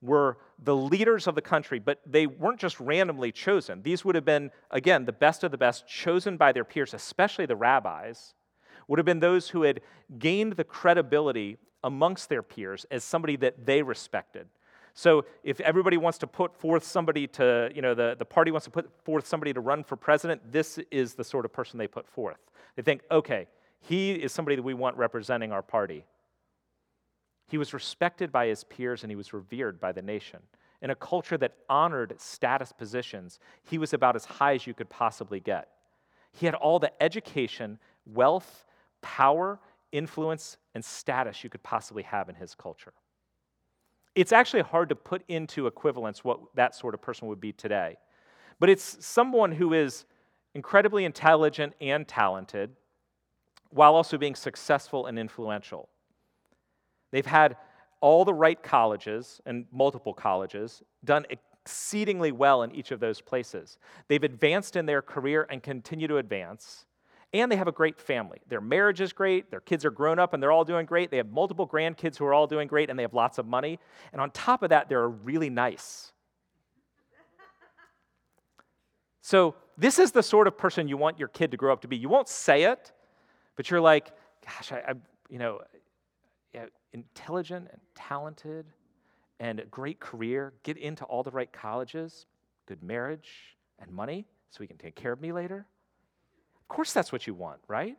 were 0.04 0.38
the 0.64 0.76
leaders 0.76 1.28
of 1.28 1.36
the 1.36 1.42
country, 1.42 1.80
but 1.80 2.02
they 2.06 2.28
weren't 2.28 2.60
just 2.60 2.80
randomly 2.80 3.32
chosen. 3.32 3.82
These 3.82 4.04
would 4.06 4.16
have 4.16 4.26
been, 4.26 4.52
again, 4.70 5.06
the 5.06 5.14
best 5.14 5.44
of 5.44 5.52
the 5.52 5.58
best, 5.58 5.88
chosen 5.88 6.38
by 6.38 6.52
their 6.52 6.66
peers, 6.66 6.94
especially 6.94 7.46
the 7.46 7.56
rabbis, 7.56 8.34
would 8.88 9.00
have 9.00 9.06
been 9.06 9.20
those 9.20 9.50
who 9.50 9.64
had 9.64 9.82
gained 10.20 10.54
the 10.54 10.64
credibility 10.64 11.58
amongst 11.84 12.30
their 12.30 12.44
peers 12.44 12.86
as 12.92 13.04
somebody 13.04 13.36
that 13.38 13.66
they 13.66 13.82
respected. 13.82 14.48
So 14.94 15.26
if 15.44 15.60
everybody 15.62 15.98
wants 15.98 16.20
to 16.20 16.28
put 16.28 16.56
forth 16.56 16.84
somebody 16.84 17.28
to, 17.28 17.72
you 17.74 17.82
know, 17.82 17.96
the, 17.96 18.16
the 18.18 18.26
party 18.26 18.52
wants 18.52 18.66
to 18.66 18.72
put 18.72 18.92
forth 19.04 19.26
somebody 19.26 19.52
to 19.54 19.60
run 19.60 19.84
for 19.84 19.96
president, 19.96 20.52
this 20.52 20.78
is 20.92 21.16
the 21.16 21.24
sort 21.24 21.46
of 21.46 21.54
person 21.54 21.80
they 21.80 21.88
put 21.88 22.08
forth. 22.08 22.38
They 22.76 22.84
think, 22.84 23.02
okay, 23.10 23.48
he 23.80 24.12
is 24.12 24.32
somebody 24.32 24.56
that 24.56 24.64
we 24.64 24.74
want 24.74 24.96
representing 24.98 25.52
our 25.52 25.64
party. 25.64 26.06
He 27.48 27.58
was 27.58 27.74
respected 27.74 28.32
by 28.32 28.48
his 28.48 28.64
peers 28.64 29.04
and 29.04 29.12
he 29.12 29.16
was 29.16 29.34
revered 29.34 29.80
by 29.80 29.92
the 29.92 30.02
nation. 30.02 30.40
In 30.82 30.90
a 30.90 30.96
culture 30.96 31.38
that 31.38 31.56
honored 31.70 32.20
status 32.20 32.72
positions, 32.72 33.40
he 33.64 33.78
was 33.78 33.94
about 33.94 34.16
as 34.16 34.26
high 34.26 34.56
as 34.56 34.68
you 34.68 34.74
could 34.74 34.90
possibly 34.90 35.40
get. 35.40 35.70
He 36.34 36.46
had 36.46 36.56
all 36.56 36.80
the 36.80 36.92
education, 37.02 37.80
wealth, 38.06 38.66
power, 39.02 39.60
influence, 39.92 40.58
and 40.74 40.84
status 40.84 41.44
you 41.44 41.50
could 41.50 41.64
possibly 41.64 42.04
have 42.04 42.28
in 42.28 42.36
his 42.36 42.56
culture. 42.56 42.94
It's 44.16 44.32
actually 44.32 44.64
hard 44.64 44.90
to 44.90 44.96
put 44.96 45.24
into 45.28 45.68
equivalence 45.68 46.24
what 46.24 46.40
that 46.56 46.76
sort 46.76 46.94
of 46.94 47.02
person 47.02 47.28
would 47.28 47.40
be 47.40 47.52
today. 47.52 47.98
But 48.60 48.70
it's 48.70 49.06
someone 49.06 49.52
who 49.52 49.74
is 49.74 50.06
incredibly 50.54 51.06
intelligent 51.06 51.74
and 51.82 52.08
talented 52.08 52.72
while 53.70 53.96
also 53.96 54.18
being 54.18 54.36
successful 54.36 55.08
and 55.08 55.18
influential. 55.18 55.90
They've 57.14 57.26
had 57.26 57.56
all 58.02 58.26
the 58.26 58.34
right 58.34 58.62
colleges 58.62 59.40
and 59.46 59.66
multiple 59.72 60.14
colleges, 60.14 60.84
done 61.06 61.26
exceedingly 61.30 62.34
well 62.34 62.64
in 62.64 62.76
each 62.76 62.92
of 62.92 63.00
those 63.00 63.22
places. 63.22 63.78
They've 64.10 64.22
advanced 64.22 64.76
in 64.76 64.86
their 64.86 65.02
career 65.02 65.48
and 65.50 65.64
continue 65.64 66.10
to 66.10 66.18
advance 66.18 66.86
and 67.34 67.52
they 67.52 67.56
have 67.56 67.68
a 67.68 67.72
great 67.72 68.00
family. 68.00 68.40
Their 68.48 68.62
marriage 68.62 69.02
is 69.02 69.12
great, 69.12 69.50
their 69.50 69.60
kids 69.60 69.84
are 69.86 69.92
grown 69.92 70.20
up 70.20 70.34
and 70.34 70.44
they're 70.44 70.52
all 70.52 70.64
doing 70.64 70.86
great. 70.86 71.10
They 71.10 71.18
have 71.18 71.32
multiple 71.32 71.68
grandkids 71.68 72.18
who 72.18 72.26
are 72.26 72.34
all 72.34 72.46
doing 72.46 72.68
great, 72.68 72.90
and 72.90 72.98
they 72.98 73.04
have 73.04 73.14
lots 73.14 73.40
of 73.40 73.48
money. 73.48 73.80
And 74.12 74.22
on 74.22 74.30
top 74.32 74.62
of 74.62 74.70
that, 74.70 74.88
they're 74.88 75.10
really 75.10 75.50
nice. 75.50 76.12
So, 79.22 79.56
this 79.76 79.98
is 79.98 80.12
the 80.12 80.22
sort 80.22 80.46
of 80.48 80.56
person 80.56 80.88
you 80.88 80.98
want 80.98 81.18
your 81.18 81.30
kid 81.30 81.50
to 81.52 81.58
grow 81.58 81.74
up 81.74 81.82
to 81.82 81.88
be. 81.88 81.98
You 81.98 82.08
won't 82.08 82.30
say 82.30 82.64
it, 82.64 82.92
but 83.56 83.72
you're 83.72 83.82
like, 83.82 84.12
gosh, 84.46 84.72
I, 84.72 84.84
I 84.90 84.94
you 85.30 85.40
know, 85.40 85.62
Uh, 86.56 86.66
intelligent 86.94 87.68
and 87.72 87.82
talented 87.96 88.66
and 89.40 89.60
a 89.60 89.66
great 89.66 90.00
career, 90.00 90.54
get 90.62 90.78
into 90.78 91.04
all 91.06 91.24
the 91.24 91.32
right 91.32 91.52
colleges, 91.52 92.28
good 92.68 92.84
marriage 92.84 93.58
and 93.80 93.92
money 93.92 94.26
so 94.52 94.60
he 94.62 94.68
can 94.68 94.78
take 94.78 94.96
care 94.96 95.12
of 95.12 95.20
me 95.20 95.32
later. 95.32 95.66
Of 96.62 96.68
course, 96.68 96.94
that's 96.94 97.12
what 97.12 97.26
you 97.26 97.34
want, 97.34 97.60
right? 97.68 97.98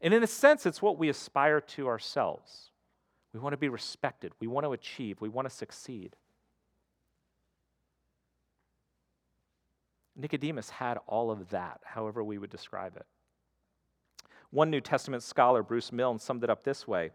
And 0.00 0.14
in 0.14 0.22
a 0.22 0.26
sense, 0.28 0.64
it's 0.66 0.80
what 0.80 0.98
we 0.98 1.08
aspire 1.08 1.60
to 1.60 1.88
ourselves. 1.88 2.70
We 3.32 3.40
want 3.40 3.54
to 3.54 3.58
be 3.58 3.68
respected, 3.68 4.32
we 4.40 4.46
want 4.46 4.64
to 4.64 4.72
achieve, 4.72 5.20
we 5.20 5.28
want 5.28 5.48
to 5.48 5.54
succeed. 5.54 6.16
Nicodemus 10.14 10.70
had 10.70 10.98
all 11.06 11.30
of 11.30 11.50
that, 11.50 11.80
however 11.84 12.22
we 12.22 12.38
would 12.38 12.50
describe 12.50 12.96
it. 12.96 13.06
One 14.52 14.70
New 14.70 14.82
Testament 14.82 15.22
scholar, 15.22 15.62
Bruce 15.62 15.90
Milne, 15.90 16.18
summed 16.18 16.44
it 16.44 16.50
up 16.50 16.62
this 16.62 16.86
way 16.86 17.10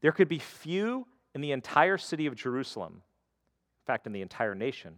There 0.00 0.12
could 0.12 0.28
be 0.28 0.38
few 0.38 1.06
in 1.34 1.40
the 1.40 1.52
entire 1.52 1.98
city 1.98 2.26
of 2.26 2.34
Jerusalem, 2.34 2.94
in 2.94 3.86
fact, 3.86 4.06
in 4.06 4.12
the 4.12 4.22
entire 4.22 4.54
nation, 4.54 4.96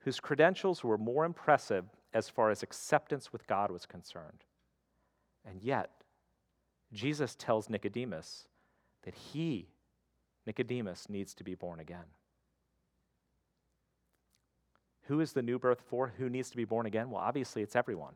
whose 0.00 0.20
credentials 0.20 0.82
were 0.82 0.98
more 0.98 1.24
impressive 1.24 1.84
as 2.14 2.28
far 2.28 2.50
as 2.50 2.62
acceptance 2.62 3.32
with 3.32 3.46
God 3.46 3.70
was 3.70 3.86
concerned. 3.86 4.44
And 5.44 5.62
yet, 5.62 5.90
Jesus 6.92 7.34
tells 7.34 7.70
Nicodemus 7.70 8.48
that 9.04 9.14
he, 9.14 9.68
Nicodemus, 10.46 11.08
needs 11.08 11.34
to 11.34 11.44
be 11.44 11.54
born 11.54 11.80
again. 11.80 12.04
Who 15.06 15.20
is 15.20 15.32
the 15.32 15.42
new 15.42 15.58
birth 15.58 15.82
for? 15.86 16.12
Who 16.18 16.28
needs 16.28 16.50
to 16.50 16.56
be 16.56 16.64
born 16.64 16.86
again? 16.86 17.10
Well, 17.10 17.22
obviously, 17.22 17.62
it's 17.62 17.76
everyone. 17.76 18.14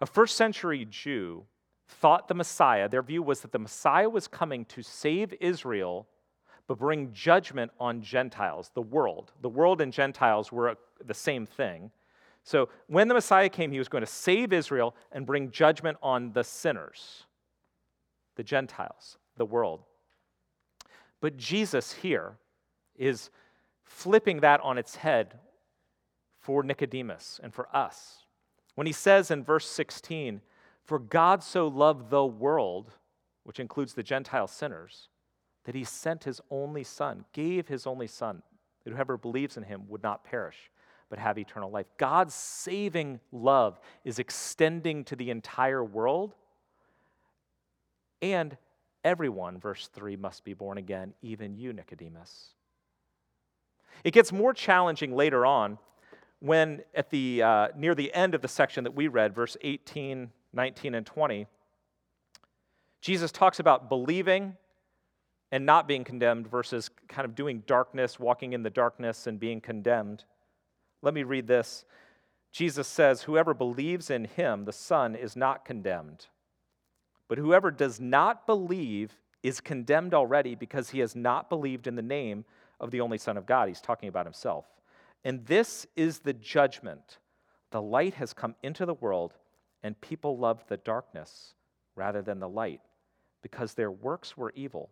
A 0.00 0.06
first 0.06 0.36
century 0.36 0.86
Jew 0.88 1.44
thought 1.88 2.28
the 2.28 2.34
Messiah, 2.34 2.88
their 2.88 3.02
view 3.02 3.22
was 3.22 3.40
that 3.40 3.52
the 3.52 3.58
Messiah 3.58 4.08
was 4.08 4.28
coming 4.28 4.64
to 4.66 4.82
save 4.82 5.34
Israel 5.40 6.06
but 6.70 6.78
bring 6.78 7.12
judgment 7.12 7.72
on 7.80 8.00
Gentiles, 8.00 8.70
the 8.74 8.80
world. 8.80 9.32
The 9.42 9.48
world 9.48 9.80
and 9.80 9.92
Gentiles 9.92 10.52
were 10.52 10.76
the 11.04 11.14
same 11.14 11.44
thing. 11.44 11.90
So 12.44 12.68
when 12.86 13.08
the 13.08 13.14
Messiah 13.14 13.48
came, 13.48 13.72
he 13.72 13.78
was 13.80 13.88
going 13.88 14.04
to 14.04 14.10
save 14.10 14.52
Israel 14.52 14.94
and 15.10 15.26
bring 15.26 15.50
judgment 15.50 15.98
on 16.00 16.32
the 16.32 16.44
sinners, 16.44 17.24
the 18.36 18.44
Gentiles, 18.44 19.18
the 19.36 19.44
world. 19.44 19.82
But 21.20 21.36
Jesus 21.36 21.92
here 21.92 22.36
is 22.96 23.30
flipping 23.82 24.38
that 24.38 24.60
on 24.60 24.78
its 24.78 24.94
head 24.94 25.40
for 26.38 26.62
Nicodemus 26.62 27.40
and 27.42 27.52
for 27.52 27.66
us. 27.74 28.19
When 28.80 28.86
he 28.86 28.94
says 28.94 29.30
in 29.30 29.44
verse 29.44 29.66
16, 29.66 30.40
For 30.86 30.98
God 30.98 31.42
so 31.42 31.68
loved 31.68 32.08
the 32.08 32.24
world, 32.24 32.94
which 33.44 33.60
includes 33.60 33.92
the 33.92 34.02
Gentile 34.02 34.46
sinners, 34.46 35.10
that 35.64 35.74
he 35.74 35.84
sent 35.84 36.24
his 36.24 36.40
only 36.50 36.82
son, 36.82 37.26
gave 37.34 37.68
his 37.68 37.86
only 37.86 38.06
son, 38.06 38.42
that 38.82 38.94
whoever 38.94 39.18
believes 39.18 39.58
in 39.58 39.64
him 39.64 39.82
would 39.88 40.02
not 40.02 40.24
perish, 40.24 40.70
but 41.10 41.18
have 41.18 41.36
eternal 41.36 41.70
life. 41.70 41.88
God's 41.98 42.32
saving 42.32 43.20
love 43.32 43.78
is 44.02 44.18
extending 44.18 45.04
to 45.04 45.14
the 45.14 45.28
entire 45.28 45.84
world. 45.84 46.34
And 48.22 48.56
everyone, 49.04 49.58
verse 49.58 49.90
3, 49.92 50.16
must 50.16 50.42
be 50.42 50.54
born 50.54 50.78
again, 50.78 51.12
even 51.20 51.54
you, 51.54 51.74
Nicodemus. 51.74 52.54
It 54.04 54.14
gets 54.14 54.32
more 54.32 54.54
challenging 54.54 55.14
later 55.14 55.44
on 55.44 55.76
when, 56.40 56.82
at 56.94 57.10
the, 57.10 57.42
uh, 57.42 57.68
near 57.76 57.94
the 57.94 58.12
end 58.12 58.34
of 58.34 58.42
the 58.42 58.48
section 58.48 58.84
that 58.84 58.94
we 58.94 59.08
read, 59.08 59.34
verse 59.34 59.56
18, 59.60 60.30
19, 60.52 60.94
and 60.94 61.06
20, 61.06 61.46
Jesus 63.00 63.30
talks 63.30 63.60
about 63.60 63.88
believing 63.88 64.56
and 65.52 65.66
not 65.66 65.86
being 65.86 66.04
condemned 66.04 66.46
versus 66.46 66.90
kind 67.08 67.24
of 67.24 67.34
doing 67.34 67.62
darkness, 67.66 68.18
walking 68.18 68.52
in 68.52 68.62
the 68.62 68.70
darkness 68.70 69.26
and 69.26 69.38
being 69.38 69.60
condemned. 69.60 70.24
Let 71.02 71.14
me 71.14 71.22
read 71.22 71.46
this. 71.46 71.84
Jesus 72.52 72.88
says, 72.88 73.22
Whoever 73.22 73.54
believes 73.54 74.10
in 74.10 74.24
him, 74.24 74.64
the 74.64 74.72
Son, 74.72 75.14
is 75.14 75.36
not 75.36 75.64
condemned. 75.64 76.26
But 77.28 77.38
whoever 77.38 77.70
does 77.70 78.00
not 78.00 78.46
believe 78.46 79.12
is 79.42 79.60
condemned 79.60 80.14
already 80.14 80.54
because 80.54 80.90
he 80.90 80.98
has 81.00 81.14
not 81.14 81.48
believed 81.48 81.86
in 81.86 81.94
the 81.94 82.02
name 82.02 82.44
of 82.80 82.90
the 82.90 83.00
only 83.00 83.18
Son 83.18 83.36
of 83.36 83.46
God. 83.46 83.68
He's 83.68 83.80
talking 83.80 84.08
about 84.08 84.26
himself. 84.26 84.66
And 85.24 85.46
this 85.46 85.86
is 85.96 86.20
the 86.20 86.32
judgment. 86.32 87.18
The 87.70 87.82
light 87.82 88.14
has 88.14 88.32
come 88.32 88.54
into 88.62 88.86
the 88.86 88.94
world, 88.94 89.34
and 89.82 90.00
people 90.00 90.38
loved 90.38 90.68
the 90.68 90.78
darkness 90.78 91.54
rather 91.94 92.22
than 92.22 92.40
the 92.40 92.48
light 92.48 92.80
because 93.42 93.74
their 93.74 93.90
works 93.90 94.36
were 94.36 94.52
evil. 94.54 94.90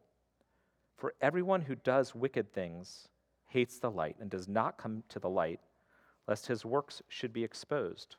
For 0.97 1.15
everyone 1.21 1.63
who 1.63 1.75
does 1.75 2.15
wicked 2.15 2.53
things 2.53 3.09
hates 3.47 3.79
the 3.79 3.91
light 3.91 4.17
and 4.21 4.31
does 4.31 4.49
not 4.49 4.79
come 4.79 5.03
to 5.09 5.19
the 5.19 5.29
light, 5.29 5.61
lest 6.27 6.47
his 6.47 6.65
works 6.65 7.03
should 7.09 7.33
be 7.33 7.45
exposed. 7.45 8.17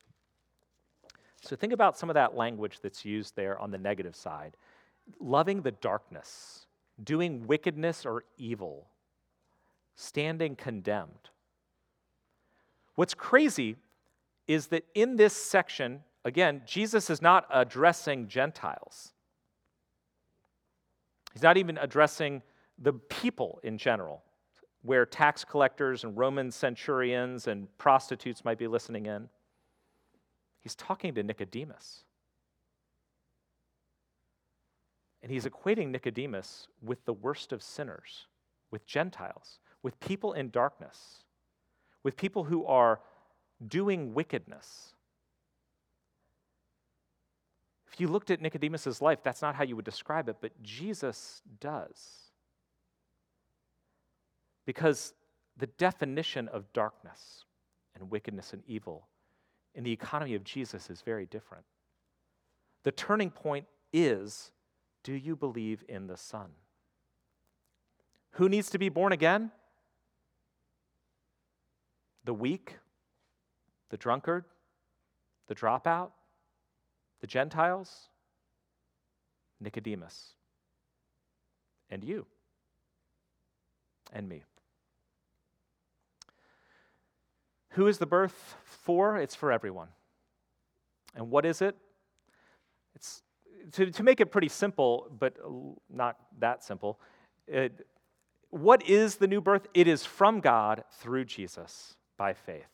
So 1.41 1.55
think 1.55 1.73
about 1.73 1.97
some 1.97 2.09
of 2.09 2.15
that 2.15 2.35
language 2.35 2.79
that's 2.81 3.05
used 3.05 3.35
there 3.35 3.57
on 3.59 3.71
the 3.71 3.77
negative 3.77 4.15
side 4.15 4.57
loving 5.19 5.63
the 5.63 5.71
darkness, 5.71 6.67
doing 7.03 7.47
wickedness 7.47 8.05
or 8.05 8.23
evil, 8.37 8.87
standing 9.95 10.55
condemned. 10.55 11.31
What's 12.99 13.13
crazy 13.13 13.77
is 14.45 14.67
that 14.67 14.83
in 14.93 15.15
this 15.15 15.31
section, 15.31 16.01
again, 16.25 16.63
Jesus 16.65 17.09
is 17.09 17.21
not 17.21 17.45
addressing 17.49 18.27
Gentiles. 18.27 19.13
He's 21.31 21.41
not 21.41 21.55
even 21.55 21.77
addressing 21.77 22.41
the 22.77 22.91
people 22.91 23.61
in 23.63 23.77
general, 23.77 24.21
where 24.81 25.05
tax 25.05 25.45
collectors 25.45 26.03
and 26.03 26.17
Roman 26.17 26.51
centurions 26.51 27.47
and 27.47 27.69
prostitutes 27.77 28.43
might 28.43 28.57
be 28.57 28.67
listening 28.67 29.05
in. 29.05 29.29
He's 30.59 30.75
talking 30.75 31.15
to 31.15 31.23
Nicodemus. 31.23 32.03
And 35.23 35.31
he's 35.31 35.45
equating 35.45 35.87
Nicodemus 35.87 36.67
with 36.81 37.05
the 37.05 37.13
worst 37.13 37.53
of 37.53 37.63
sinners, 37.63 38.27
with 38.71 38.85
Gentiles, 38.85 39.59
with 39.83 39.97
people 40.01 40.33
in 40.33 40.49
darkness, 40.49 41.23
with 42.03 42.15
people 42.15 42.43
who 42.43 42.65
are 42.65 42.99
doing 43.67 44.13
wickedness. 44.13 44.93
If 47.91 47.99
you 47.99 48.07
looked 48.07 48.31
at 48.31 48.41
Nicodemus's 48.41 49.01
life, 49.01 49.19
that's 49.23 49.41
not 49.41 49.55
how 49.55 49.63
you 49.63 49.75
would 49.75 49.85
describe 49.85 50.29
it, 50.29 50.37
but 50.39 50.51
Jesus 50.63 51.41
does. 51.59 52.31
Because 54.65 55.13
the 55.57 55.67
definition 55.67 56.47
of 56.49 56.71
darkness 56.73 57.45
and 57.95 58.09
wickedness 58.09 58.53
and 58.53 58.63
evil 58.67 59.07
in 59.75 59.83
the 59.83 59.91
economy 59.91 60.35
of 60.35 60.43
Jesus 60.43 60.89
is 60.89 61.01
very 61.01 61.25
different. 61.25 61.65
The 62.83 62.91
turning 62.91 63.31
point 63.31 63.65
is 63.91 64.51
do 65.03 65.13
you 65.13 65.35
believe 65.35 65.83
in 65.87 66.07
the 66.07 66.17
Son? 66.17 66.49
Who 68.31 68.49
needs 68.49 68.69
to 68.71 68.77
be 68.77 68.89
born 68.89 69.11
again? 69.11 69.51
The 72.29 72.33
weak, 72.35 72.75
the 73.89 73.97
drunkard, 73.97 74.45
the 75.47 75.55
dropout, 75.55 76.11
the 77.21 77.25
Gentiles, 77.25 78.09
Nicodemus, 79.59 80.35
and 81.89 82.03
you, 82.03 82.27
and 84.13 84.29
me. 84.29 84.43
Who 87.69 87.87
is 87.87 87.97
the 87.97 88.05
birth 88.05 88.57
for? 88.63 89.17
It's 89.17 89.33
for 89.33 89.51
everyone. 89.51 89.87
And 91.15 91.31
what 91.31 91.47
is 91.47 91.63
it? 91.63 91.75
It's 92.93 93.23
to, 93.71 93.89
to 93.89 94.03
make 94.03 94.21
it 94.21 94.27
pretty 94.27 94.49
simple, 94.49 95.07
but 95.17 95.35
not 95.89 96.17
that 96.37 96.63
simple. 96.63 96.99
It, 97.47 97.87
what 98.51 98.87
is 98.87 99.15
the 99.15 99.25
new 99.25 99.41
birth? 99.41 99.65
It 99.73 99.87
is 99.87 100.05
from 100.05 100.41
God 100.41 100.83
through 100.91 101.25
Jesus 101.25 101.95
by 102.19 102.33
faith. 102.33 102.67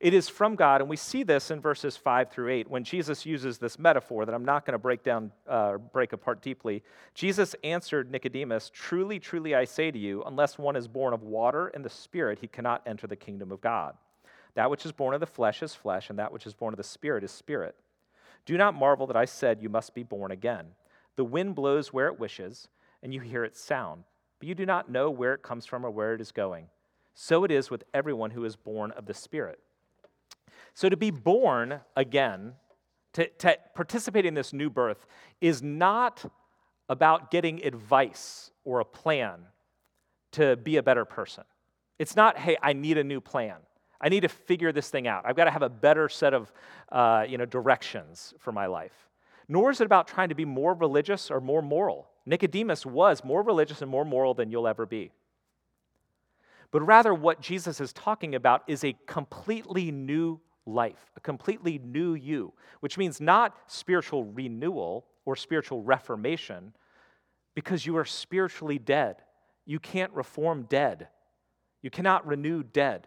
It 0.00 0.14
is 0.14 0.28
from 0.28 0.56
God, 0.56 0.80
and 0.80 0.88
we 0.88 0.96
see 0.96 1.22
this 1.22 1.50
in 1.50 1.60
verses 1.60 1.96
5 1.96 2.30
through 2.30 2.50
8 2.50 2.70
when 2.70 2.82
Jesus 2.82 3.26
uses 3.26 3.58
this 3.58 3.78
metaphor 3.78 4.24
that 4.24 4.34
I'm 4.34 4.44
not 4.44 4.64
going 4.64 4.72
to 4.72 4.78
break 4.78 5.04
down, 5.04 5.30
uh, 5.46 5.76
break 5.76 6.12
apart 6.12 6.42
deeply. 6.42 6.82
Jesus 7.14 7.54
answered 7.62 8.10
Nicodemus, 8.10 8.70
Truly, 8.74 9.20
truly, 9.20 9.54
I 9.54 9.64
say 9.64 9.90
to 9.90 9.98
you, 9.98 10.24
unless 10.24 10.58
one 10.58 10.74
is 10.74 10.88
born 10.88 11.12
of 11.12 11.22
water 11.22 11.68
and 11.68 11.84
the 11.84 11.90
Spirit, 11.90 12.38
he 12.40 12.48
cannot 12.48 12.82
enter 12.84 13.06
the 13.06 13.14
kingdom 13.14 13.52
of 13.52 13.60
God. 13.60 13.94
That 14.54 14.70
which 14.70 14.84
is 14.84 14.92
born 14.92 15.14
of 15.14 15.20
the 15.20 15.26
flesh 15.26 15.62
is 15.62 15.74
flesh, 15.74 16.10
and 16.10 16.18
that 16.18 16.32
which 16.32 16.46
is 16.46 16.54
born 16.54 16.74
of 16.74 16.78
the 16.78 16.84
Spirit 16.84 17.22
is 17.22 17.30
spirit. 17.30 17.76
Do 18.44 18.56
not 18.56 18.74
marvel 18.74 19.06
that 19.06 19.16
I 19.16 19.24
said 19.24 19.62
you 19.62 19.68
must 19.68 19.94
be 19.94 20.02
born 20.02 20.32
again. 20.32 20.66
The 21.14 21.24
wind 21.24 21.54
blows 21.54 21.92
where 21.92 22.08
it 22.08 22.18
wishes, 22.18 22.66
and 23.04 23.14
you 23.14 23.20
hear 23.20 23.44
its 23.44 23.60
sound, 23.60 24.02
but 24.40 24.48
you 24.48 24.56
do 24.56 24.66
not 24.66 24.90
know 24.90 25.10
where 25.10 25.34
it 25.34 25.42
comes 25.42 25.64
from 25.64 25.86
or 25.86 25.90
where 25.90 26.14
it 26.14 26.20
is 26.20 26.32
going. 26.32 26.66
So 27.14 27.44
it 27.44 27.50
is 27.50 27.70
with 27.70 27.84
everyone 27.92 28.30
who 28.30 28.44
is 28.44 28.56
born 28.56 28.90
of 28.92 29.06
the 29.06 29.14
Spirit. 29.14 29.58
So 30.74 30.88
to 30.88 30.96
be 30.96 31.10
born 31.10 31.80
again, 31.96 32.54
to, 33.14 33.28
to 33.28 33.56
participate 33.74 34.24
in 34.24 34.34
this 34.34 34.52
new 34.52 34.70
birth, 34.70 35.06
is 35.40 35.62
not 35.62 36.24
about 36.88 37.30
getting 37.30 37.64
advice 37.64 38.50
or 38.64 38.80
a 38.80 38.84
plan 38.84 39.40
to 40.32 40.56
be 40.56 40.76
a 40.76 40.82
better 40.82 41.04
person. 41.04 41.44
It's 41.98 42.16
not, 42.16 42.38
hey, 42.38 42.56
I 42.62 42.72
need 42.72 42.98
a 42.98 43.04
new 43.04 43.20
plan. 43.20 43.56
I 44.00 44.08
need 44.08 44.20
to 44.20 44.28
figure 44.28 44.72
this 44.72 44.88
thing 44.88 45.06
out. 45.06 45.24
I've 45.24 45.36
got 45.36 45.44
to 45.44 45.50
have 45.50 45.62
a 45.62 45.68
better 45.68 46.08
set 46.08 46.34
of 46.34 46.52
uh, 46.90 47.24
you 47.28 47.38
know, 47.38 47.44
directions 47.44 48.34
for 48.38 48.50
my 48.50 48.66
life. 48.66 49.08
Nor 49.48 49.70
is 49.70 49.80
it 49.80 49.84
about 49.84 50.08
trying 50.08 50.30
to 50.30 50.34
be 50.34 50.44
more 50.44 50.74
religious 50.74 51.30
or 51.30 51.40
more 51.40 51.62
moral. 51.62 52.08
Nicodemus 52.24 52.86
was 52.86 53.22
more 53.24 53.42
religious 53.42 53.82
and 53.82 53.90
more 53.90 54.04
moral 54.04 54.34
than 54.34 54.50
you'll 54.50 54.66
ever 54.66 54.86
be. 54.86 55.12
But 56.72 56.82
rather, 56.82 57.14
what 57.14 57.40
Jesus 57.40 57.80
is 57.80 57.92
talking 57.92 58.34
about 58.34 58.64
is 58.66 58.82
a 58.82 58.96
completely 59.06 59.92
new 59.92 60.40
life, 60.66 61.10
a 61.16 61.20
completely 61.20 61.78
new 61.78 62.14
you, 62.14 62.54
which 62.80 62.98
means 62.98 63.20
not 63.20 63.56
spiritual 63.66 64.24
renewal 64.24 65.06
or 65.24 65.36
spiritual 65.36 65.82
reformation, 65.82 66.72
because 67.54 67.86
you 67.86 67.96
are 67.98 68.04
spiritually 68.04 68.78
dead. 68.78 69.16
You 69.66 69.78
can't 69.78 70.12
reform 70.12 70.66
dead. 70.68 71.08
You 71.82 71.90
cannot 71.90 72.26
renew 72.26 72.62
dead. 72.62 73.06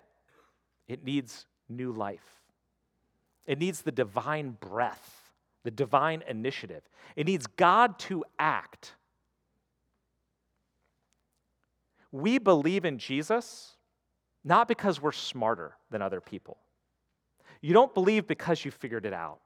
It 0.87 1.03
needs 1.03 1.47
new 1.67 1.91
life. 1.91 2.43
It 3.47 3.57
needs 3.57 3.81
the 3.81 3.91
divine 3.91 4.57
breath, 4.59 5.31
the 5.63 5.71
divine 5.71 6.23
initiative. 6.27 6.83
It 7.15 7.25
needs 7.25 7.47
God 7.47 7.97
to 7.99 8.23
act. 8.37 8.93
We 12.15 12.37
believe 12.37 12.85
in 12.85 12.97
Jesus 12.97 13.73
not 14.45 14.69
because 14.69 15.01
we're 15.01 15.11
smarter 15.11 15.75
than 15.91 16.01
other 16.01 16.21
people. 16.21 16.55
You 17.59 17.73
don't 17.73 17.93
believe 17.93 18.25
because 18.25 18.63
you 18.63 18.71
figured 18.71 19.05
it 19.05 19.11
out. 19.11 19.39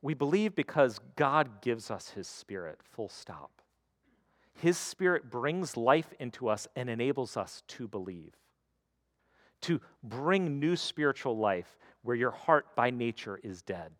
We 0.00 0.14
believe 0.14 0.54
because 0.54 1.00
God 1.16 1.60
gives 1.60 1.90
us 1.90 2.08
His 2.08 2.26
Spirit, 2.26 2.80
full 2.82 3.10
stop. 3.10 3.60
His 4.54 4.78
Spirit 4.78 5.30
brings 5.30 5.76
life 5.76 6.14
into 6.18 6.48
us 6.48 6.66
and 6.74 6.88
enables 6.88 7.36
us 7.36 7.62
to 7.68 7.86
believe, 7.86 8.32
to 9.60 9.82
bring 10.02 10.60
new 10.60 10.76
spiritual 10.76 11.36
life 11.36 11.76
where 12.00 12.16
your 12.16 12.30
heart 12.30 12.74
by 12.74 12.88
nature 12.88 13.38
is 13.42 13.60
dead. 13.60 13.92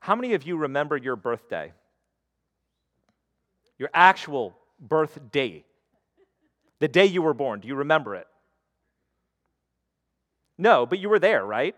How 0.00 0.16
many 0.16 0.32
of 0.32 0.44
you 0.44 0.56
remember 0.56 0.96
your 0.96 1.16
birthday? 1.16 1.74
Your 3.78 3.90
actual 3.94 4.56
birthday? 4.80 5.64
The 6.80 6.88
day 6.88 7.06
you 7.06 7.22
were 7.22 7.34
born. 7.34 7.60
Do 7.60 7.68
you 7.68 7.76
remember 7.76 8.14
it? 8.14 8.26
No, 10.56 10.86
but 10.86 10.98
you 10.98 11.08
were 11.08 11.18
there, 11.18 11.44
right? 11.44 11.76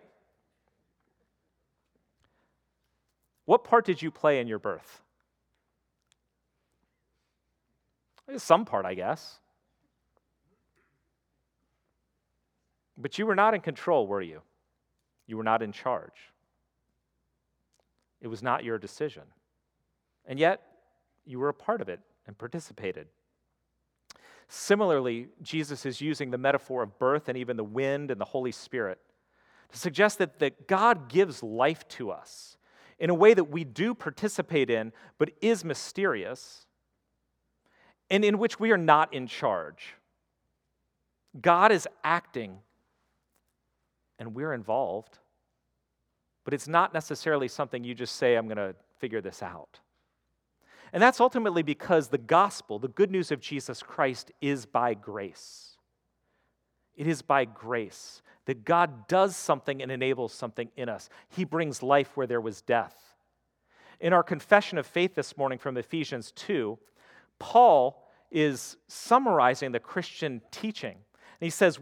What 3.45 3.65
part 3.65 3.85
did 3.85 4.01
you 4.01 4.11
play 4.11 4.41
in 4.41 4.47
your 4.47 4.59
birth? 4.59 5.03
Some 8.37 8.65
part, 8.65 8.87
I 8.87 8.95
guess. 8.95 9.39
But 12.97 13.19
you 13.19 13.27
were 13.27 13.35
not 13.35 13.55
in 13.55 13.61
control, 13.61 14.07
were 14.07 14.23
you? 14.23 14.43
You 15.27 15.37
were 15.37 15.43
not 15.43 15.63
in 15.63 15.73
charge. 15.73 16.33
It 18.21 18.29
was 18.29 18.43
not 18.43 18.63
your 18.63 18.79
decision. 18.79 19.23
And 20.27 20.39
yet, 20.39 20.63
you 21.25 21.39
were 21.39 21.49
a 21.49 21.55
part 21.55 21.81
of 21.81 21.89
it 21.89 22.01
and 22.27 22.37
participated. 22.37 23.07
Similarly, 24.49 25.29
Jesus 25.43 25.87
is 25.87 26.01
using 26.01 26.31
the 26.31 26.39
metaphor 26.39 26.83
of 26.83 26.99
birth 26.99 27.29
and 27.29 27.39
even 27.39 27.57
the 27.57 27.65
wind 27.65 28.11
and 28.11 28.21
the 28.21 28.25
Holy 28.25 28.53
Spirit 28.53 28.99
to 29.71 29.79
suggest 29.79 30.19
that, 30.19 30.39
that 30.41 30.67
God 30.67 31.09
gives 31.09 31.43
life 31.43 31.87
to 31.89 32.11
us 32.11 32.57
in 32.99 33.11
a 33.11 33.15
way 33.15 33.33
that 33.33 33.45
we 33.45 33.65
do 33.65 33.95
participate 33.95 34.69
in, 34.69 34.93
but 35.19 35.31
is 35.41 35.65
mysterious, 35.65 36.67
and 38.11 38.25
in 38.25 38.39
which 38.39 38.61
we 38.61 38.73
are 38.73 38.77
not 38.77 39.15
in 39.15 39.27
charge. 39.27 39.95
God 41.41 41.73
is 41.73 41.89
acting, 42.05 42.59
and 44.19 44.35
we're 44.35 44.53
involved, 44.53 45.19
but 46.45 46.53
it's 46.53 46.69
not 46.69 46.93
necessarily 46.93 47.49
something 47.49 47.85
you 47.85 47.95
just 47.95 48.17
say, 48.17 48.35
I'm 48.35 48.47
going 48.47 48.57
to 48.57 48.75
figure 48.99 49.21
this 49.21 49.43
out. 49.43 49.79
And 50.93 51.03
that's 51.03 51.21
ultimately 51.21 51.63
because 51.63 52.09
the 52.09 52.19
gospel, 52.19 52.79
the 52.79 52.89
good 52.89 53.11
news 53.11 53.31
of 53.31 53.41
Jesus 53.41 53.83
Christ, 53.83 54.33
is 54.41 54.67
by 54.67 54.95
grace. 54.95 55.77
It 56.97 57.07
is 57.07 57.23
by 57.23 57.45
grace 57.45 58.23
that 58.47 58.65
God 58.65 59.07
does 59.07 59.37
something 59.37 59.83
and 59.83 59.93
enables 59.93 60.33
something 60.33 60.71
in 60.77 60.89
us. 60.89 61.09
He 61.29 61.45
brings 61.45 61.83
life 61.83 62.17
where 62.17 62.27
there 62.27 62.41
was 62.41 62.63
death. 62.63 62.97
In 64.01 64.13
our 64.13 64.23
confession 64.23 64.79
of 64.79 64.87
faith 64.87 65.15
this 65.15 65.37
morning 65.37 65.59
from 65.59 65.77
Ephesians 65.77 66.33
2, 66.33 66.79
Paul 67.39 68.05
is 68.31 68.77
summarizing 68.89 69.73
the 69.73 69.79
Christian 69.79 70.41
teaching. 70.51 70.93
And 70.95 71.47
he 71.47 71.51
says, 71.51 71.79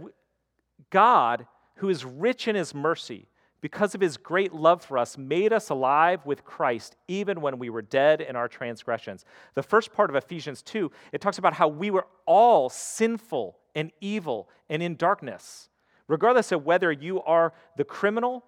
God, 0.90 1.46
who 1.76 1.88
is 1.88 2.04
rich 2.04 2.48
in 2.48 2.56
his 2.56 2.74
mercy, 2.74 3.28
because 3.60 3.94
of 3.94 4.00
his 4.00 4.16
great 4.16 4.52
love 4.52 4.84
for 4.84 4.98
us, 4.98 5.18
made 5.18 5.52
us 5.52 5.70
alive 5.70 6.24
with 6.24 6.44
Christ 6.44 6.96
even 7.08 7.40
when 7.40 7.58
we 7.58 7.70
were 7.70 7.82
dead 7.82 8.20
in 8.20 8.36
our 8.36 8.48
transgressions. 8.48 9.24
The 9.54 9.62
first 9.62 9.92
part 9.92 10.10
of 10.10 10.16
Ephesians 10.16 10.62
2, 10.62 10.90
it 11.12 11.20
talks 11.20 11.38
about 11.38 11.54
how 11.54 11.68
we 11.68 11.90
were 11.90 12.06
all 12.26 12.68
sinful 12.68 13.58
and 13.74 13.90
evil 14.00 14.48
and 14.68 14.82
in 14.82 14.96
darkness, 14.96 15.68
regardless 16.06 16.52
of 16.52 16.64
whether 16.64 16.92
you 16.92 17.20
are 17.22 17.52
the 17.76 17.84
criminal 17.84 18.44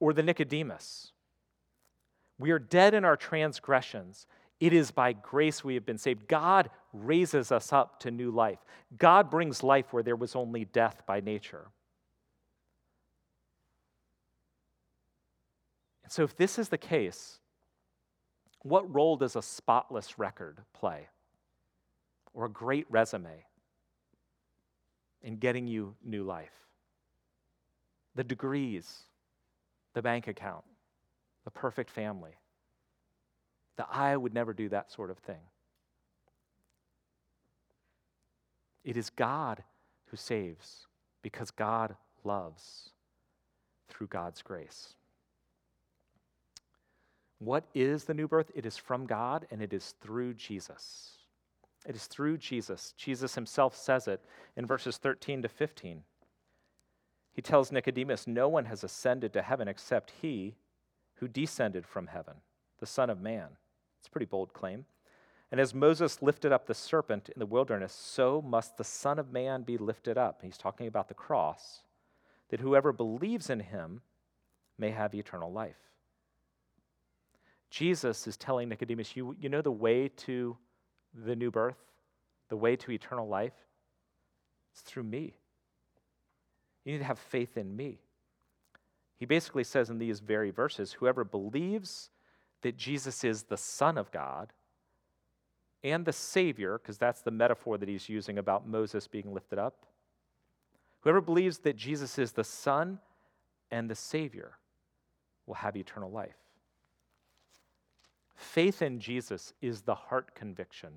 or 0.00 0.12
the 0.12 0.22
Nicodemus. 0.22 1.12
We 2.38 2.50
are 2.50 2.58
dead 2.58 2.94
in 2.94 3.04
our 3.04 3.16
transgressions. 3.16 4.26
It 4.60 4.72
is 4.72 4.90
by 4.90 5.12
grace 5.12 5.62
we 5.62 5.74
have 5.74 5.86
been 5.86 5.98
saved. 5.98 6.28
God 6.28 6.70
raises 6.92 7.52
us 7.52 7.72
up 7.72 8.00
to 8.00 8.10
new 8.10 8.30
life. 8.30 8.58
God 8.96 9.30
brings 9.30 9.62
life 9.62 9.92
where 9.92 10.02
there 10.02 10.16
was 10.16 10.34
only 10.34 10.64
death 10.64 11.02
by 11.06 11.20
nature. 11.20 11.68
And 16.08 16.12
so, 16.14 16.22
if 16.22 16.34
this 16.34 16.58
is 16.58 16.70
the 16.70 16.78
case, 16.78 17.38
what 18.62 18.94
role 18.94 19.18
does 19.18 19.36
a 19.36 19.42
spotless 19.42 20.18
record 20.18 20.56
play 20.72 21.08
or 22.32 22.46
a 22.46 22.48
great 22.48 22.86
resume 22.88 23.44
in 25.20 25.36
getting 25.36 25.66
you 25.66 25.96
new 26.02 26.24
life? 26.24 26.64
The 28.14 28.24
degrees, 28.24 29.00
the 29.92 30.00
bank 30.00 30.28
account, 30.28 30.64
the 31.44 31.50
perfect 31.50 31.90
family. 31.90 32.38
The 33.76 33.86
I 33.86 34.16
would 34.16 34.32
never 34.32 34.54
do 34.54 34.70
that 34.70 34.90
sort 34.90 35.10
of 35.10 35.18
thing. 35.18 35.42
It 38.82 38.96
is 38.96 39.10
God 39.10 39.62
who 40.06 40.16
saves 40.16 40.86
because 41.20 41.50
God 41.50 41.96
loves 42.24 42.92
through 43.90 44.06
God's 44.06 44.40
grace. 44.40 44.94
What 47.38 47.64
is 47.74 48.04
the 48.04 48.14
new 48.14 48.26
birth? 48.26 48.50
It 48.54 48.66
is 48.66 48.76
from 48.76 49.06
God 49.06 49.46
and 49.50 49.62
it 49.62 49.72
is 49.72 49.94
through 50.00 50.34
Jesus. 50.34 51.18
It 51.86 51.94
is 51.94 52.06
through 52.06 52.38
Jesus. 52.38 52.94
Jesus 52.96 53.34
himself 53.34 53.76
says 53.76 54.08
it 54.08 54.24
in 54.56 54.66
verses 54.66 54.96
13 54.96 55.42
to 55.42 55.48
15. 55.48 56.02
He 57.32 57.42
tells 57.42 57.70
Nicodemus, 57.70 58.26
No 58.26 58.48
one 58.48 58.64
has 58.64 58.82
ascended 58.82 59.32
to 59.32 59.42
heaven 59.42 59.68
except 59.68 60.12
he 60.20 60.56
who 61.14 61.28
descended 61.28 61.86
from 61.86 62.08
heaven, 62.08 62.34
the 62.80 62.86
Son 62.86 63.10
of 63.10 63.20
Man. 63.20 63.48
It's 63.98 64.08
a 64.08 64.10
pretty 64.10 64.26
bold 64.26 64.52
claim. 64.52 64.84
And 65.50 65.60
as 65.60 65.72
Moses 65.72 66.20
lifted 66.20 66.52
up 66.52 66.66
the 66.66 66.74
serpent 66.74 67.30
in 67.30 67.38
the 67.38 67.46
wilderness, 67.46 67.92
so 67.92 68.42
must 68.42 68.76
the 68.76 68.84
Son 68.84 69.18
of 69.18 69.32
Man 69.32 69.62
be 69.62 69.78
lifted 69.78 70.18
up. 70.18 70.40
He's 70.42 70.58
talking 70.58 70.86
about 70.86 71.08
the 71.08 71.14
cross, 71.14 71.82
that 72.50 72.60
whoever 72.60 72.92
believes 72.92 73.48
in 73.48 73.60
him 73.60 74.02
may 74.76 74.90
have 74.90 75.14
eternal 75.14 75.50
life. 75.50 75.87
Jesus 77.70 78.26
is 78.26 78.36
telling 78.36 78.68
Nicodemus, 78.68 79.16
you, 79.16 79.36
you 79.38 79.48
know 79.48 79.62
the 79.62 79.70
way 79.70 80.08
to 80.08 80.56
the 81.14 81.36
new 81.36 81.50
birth, 81.50 81.76
the 82.48 82.56
way 82.56 82.76
to 82.76 82.92
eternal 82.92 83.28
life? 83.28 83.52
It's 84.72 84.80
through 84.80 85.04
me. 85.04 85.34
You 86.84 86.92
need 86.92 86.98
to 86.98 87.04
have 87.04 87.18
faith 87.18 87.56
in 87.56 87.76
me. 87.76 88.00
He 89.16 89.26
basically 89.26 89.64
says 89.64 89.90
in 89.90 89.98
these 89.98 90.20
very 90.20 90.50
verses 90.50 90.92
whoever 90.92 91.24
believes 91.24 92.10
that 92.62 92.76
Jesus 92.76 93.24
is 93.24 93.44
the 93.44 93.56
Son 93.56 93.98
of 93.98 94.10
God 94.10 94.52
and 95.84 96.04
the 96.04 96.12
Savior, 96.12 96.78
because 96.78 96.98
that's 96.98 97.20
the 97.20 97.30
metaphor 97.30 97.78
that 97.78 97.88
he's 97.88 98.08
using 98.08 98.38
about 98.38 98.66
Moses 98.66 99.06
being 99.06 99.32
lifted 99.32 99.58
up, 99.58 99.86
whoever 101.00 101.20
believes 101.20 101.58
that 101.58 101.76
Jesus 101.76 102.18
is 102.18 102.32
the 102.32 102.44
Son 102.44 102.98
and 103.70 103.88
the 103.88 103.94
Savior 103.94 104.58
will 105.46 105.54
have 105.54 105.76
eternal 105.76 106.10
life. 106.10 106.36
Faith 108.38 108.82
in 108.82 109.00
Jesus 109.00 109.52
is 109.60 109.82
the 109.82 109.96
heart 109.96 110.32
conviction. 110.36 110.90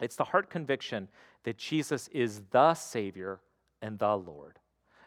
It's 0.00 0.16
the 0.16 0.24
heart 0.24 0.50
conviction 0.50 1.08
that 1.44 1.56
Jesus 1.56 2.08
is 2.08 2.42
the 2.50 2.74
Savior 2.74 3.38
and 3.80 3.96
the 3.96 4.16
Lord. 4.16 4.58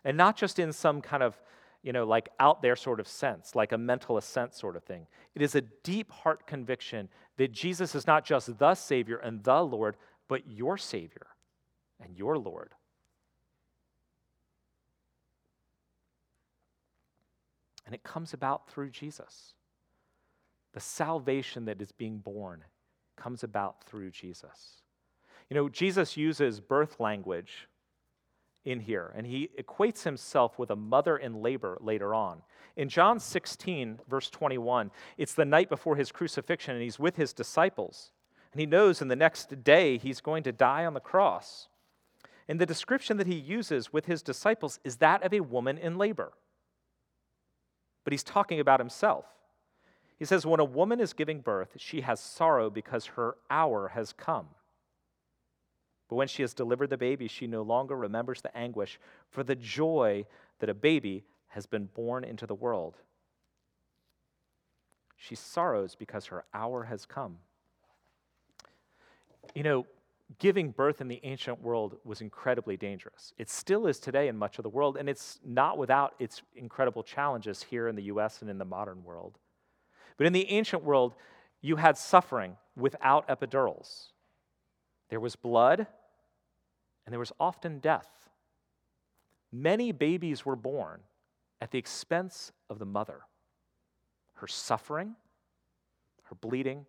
And 0.06 0.16
not 0.16 0.38
just 0.38 0.60
in 0.60 0.72
some 0.72 1.02
kind 1.02 1.22
of, 1.22 1.38
you 1.84 1.92
know, 1.92 2.06
like 2.06 2.30
out 2.40 2.62
there 2.62 2.78
sort 2.78 3.02
of 3.02 3.08
sense, 3.08 3.54
like 3.54 3.74
a 3.74 3.78
mental 3.78 4.18
assent 4.18 4.56
sort 4.56 4.78
of 4.78 4.84
thing. 4.86 5.08
It 5.36 5.42
is 5.42 5.54
a 5.54 5.62
deep 5.62 6.10
heart 6.10 6.48
conviction 6.48 7.10
that 7.36 7.52
Jesus 7.52 7.96
is 7.96 8.08
not 8.08 8.24
just 8.24 8.58
the 8.58 8.74
Savior 8.74 9.18
and 9.18 9.44
the 9.44 9.62
Lord, 9.62 9.98
but 10.30 10.50
your 10.50 10.78
Savior 10.78 11.28
and 12.02 12.18
your 12.18 12.38
Lord. 12.38 12.72
And 17.86 17.94
it 17.94 18.04
comes 18.04 18.34
about 18.34 18.70
through 18.70 18.92
Jesus. 18.92 19.54
The 20.74 20.80
salvation 20.80 21.66
that 21.66 21.82
is 21.82 21.92
being 21.92 22.20
born 22.20 22.64
comes 23.18 23.44
about 23.44 23.84
through 23.84 24.12
Jesus. 24.12 24.82
You 25.50 25.56
know, 25.56 25.70
Jesus 25.70 26.16
uses 26.16 26.62
birth 26.62 27.00
language 27.00 27.68
in 28.64 28.80
here, 28.80 29.12
and 29.16 29.26
he 29.26 29.50
equates 29.60 30.04
himself 30.04 30.58
with 30.58 30.70
a 30.70 30.76
mother 30.76 31.18
in 31.18 31.42
labor 31.42 31.78
later 31.82 32.14
on. 32.14 32.42
In 32.78 32.88
John 32.90 33.20
16, 33.20 34.00
verse 34.08 34.30
21, 34.30 34.92
it's 35.18 35.34
the 35.34 35.46
night 35.46 35.68
before 35.68 35.96
his 35.96 36.12
crucifixion, 36.12 36.76
and 36.76 36.84
he's 36.84 37.00
with 37.00 37.16
his 37.16 37.34
disciples. 37.34 38.12
And 38.54 38.60
he 38.60 38.66
knows 38.66 39.02
in 39.02 39.08
the 39.08 39.16
next 39.16 39.64
day 39.64 39.98
he's 39.98 40.22
going 40.22 40.44
to 40.44 40.52
die 40.52 40.86
on 40.86 40.94
the 40.94 41.00
cross. 41.00 41.68
And 42.48 42.60
the 42.60 42.66
description 42.66 43.18
that 43.18 43.28
he 43.28 43.36
uses 43.36 43.94
with 43.94 44.06
his 44.06 44.22
disciples 44.22 44.80
is 44.84 44.98
that 44.98 45.24
of 45.24 45.34
a 45.34 45.42
woman 45.42 45.78
in 45.78 45.98
labor. 45.98 46.34
But 48.04 48.14
he's 48.14 48.24
talking 48.24 48.60
about 48.60 48.80
himself. 48.80 49.26
He 50.22 50.26
says, 50.26 50.46
When 50.46 50.60
a 50.60 50.64
woman 50.64 51.00
is 51.00 51.14
giving 51.14 51.40
birth, 51.40 51.70
she 51.78 52.02
has 52.02 52.20
sorrow 52.20 52.70
because 52.70 53.08
her 53.08 53.38
hour 53.50 53.88
has 53.88 54.14
come. 54.14 54.50
But 56.08 56.18
when 56.18 56.28
she 56.28 56.44
has 56.44 56.54
delivered 56.54 56.92
the 56.92 56.98
baby, 56.98 57.28
she 57.28 57.48
no 57.48 57.64
longer 57.64 57.96
remembers 57.96 58.40
the 58.40 58.56
anguish 58.56 59.00
for 59.32 59.44
the 59.44 59.56
joy 59.56 60.28
that 60.60 60.70
a 60.70 60.76
baby 60.76 61.24
has 61.48 61.66
been 61.66 61.86
born 61.86 62.24
into 62.24 62.46
the 62.46 62.54
world. 62.54 62.98
She 65.18 65.34
sorrows 65.34 65.96
because 65.96 66.28
her 66.28 66.46
hour 66.54 66.84
has 66.84 67.04
come. 67.08 67.40
You 69.56 69.64
know, 69.64 69.88
giving 70.38 70.70
birth 70.70 71.02
in 71.02 71.08
the 71.08 71.20
ancient 71.24 71.64
world 71.64 71.98
was 72.04 72.22
incredibly 72.22 72.78
dangerous. 72.78 73.34
It 73.40 73.50
still 73.50 73.88
is 73.88 74.00
today 74.00 74.28
in 74.28 74.38
much 74.38 74.60
of 74.60 74.64
the 74.64 74.70
world, 74.70 74.98
and 74.98 75.10
it's 75.10 75.40
not 75.44 75.80
without 75.80 76.14
its 76.20 76.44
incredible 76.56 77.02
challenges 77.02 77.64
here 77.64 77.88
in 77.88 77.96
the 77.96 78.04
US 78.04 78.44
and 78.44 78.52
in 78.52 78.60
the 78.60 78.66
modern 78.66 79.04
world. 79.04 79.40
But 80.22 80.28
in 80.28 80.34
the 80.34 80.52
ancient 80.52 80.84
world, 80.84 81.16
you 81.62 81.78
had 81.78 81.98
suffering 81.98 82.58
without 82.76 83.28
epidurals. 83.28 84.12
There 85.10 85.20
was 85.20 85.36
blood, 85.36 85.88
and 87.04 87.12
there 87.12 87.18
was 87.18 87.32
often 87.40 87.80
death. 87.80 88.30
Many 89.52 89.92
babies 89.92 90.46
were 90.46 90.56
born 90.56 91.00
at 91.60 91.72
the 91.72 91.80
expense 91.80 92.52
of 92.70 92.78
the 92.78 92.86
mother. 92.86 93.22
Her 94.34 94.46
suffering, 94.46 95.16
her 96.26 96.36
bleeding, 96.36 96.86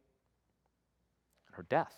and 1.46 1.56
her 1.56 1.64
death. 1.70 1.96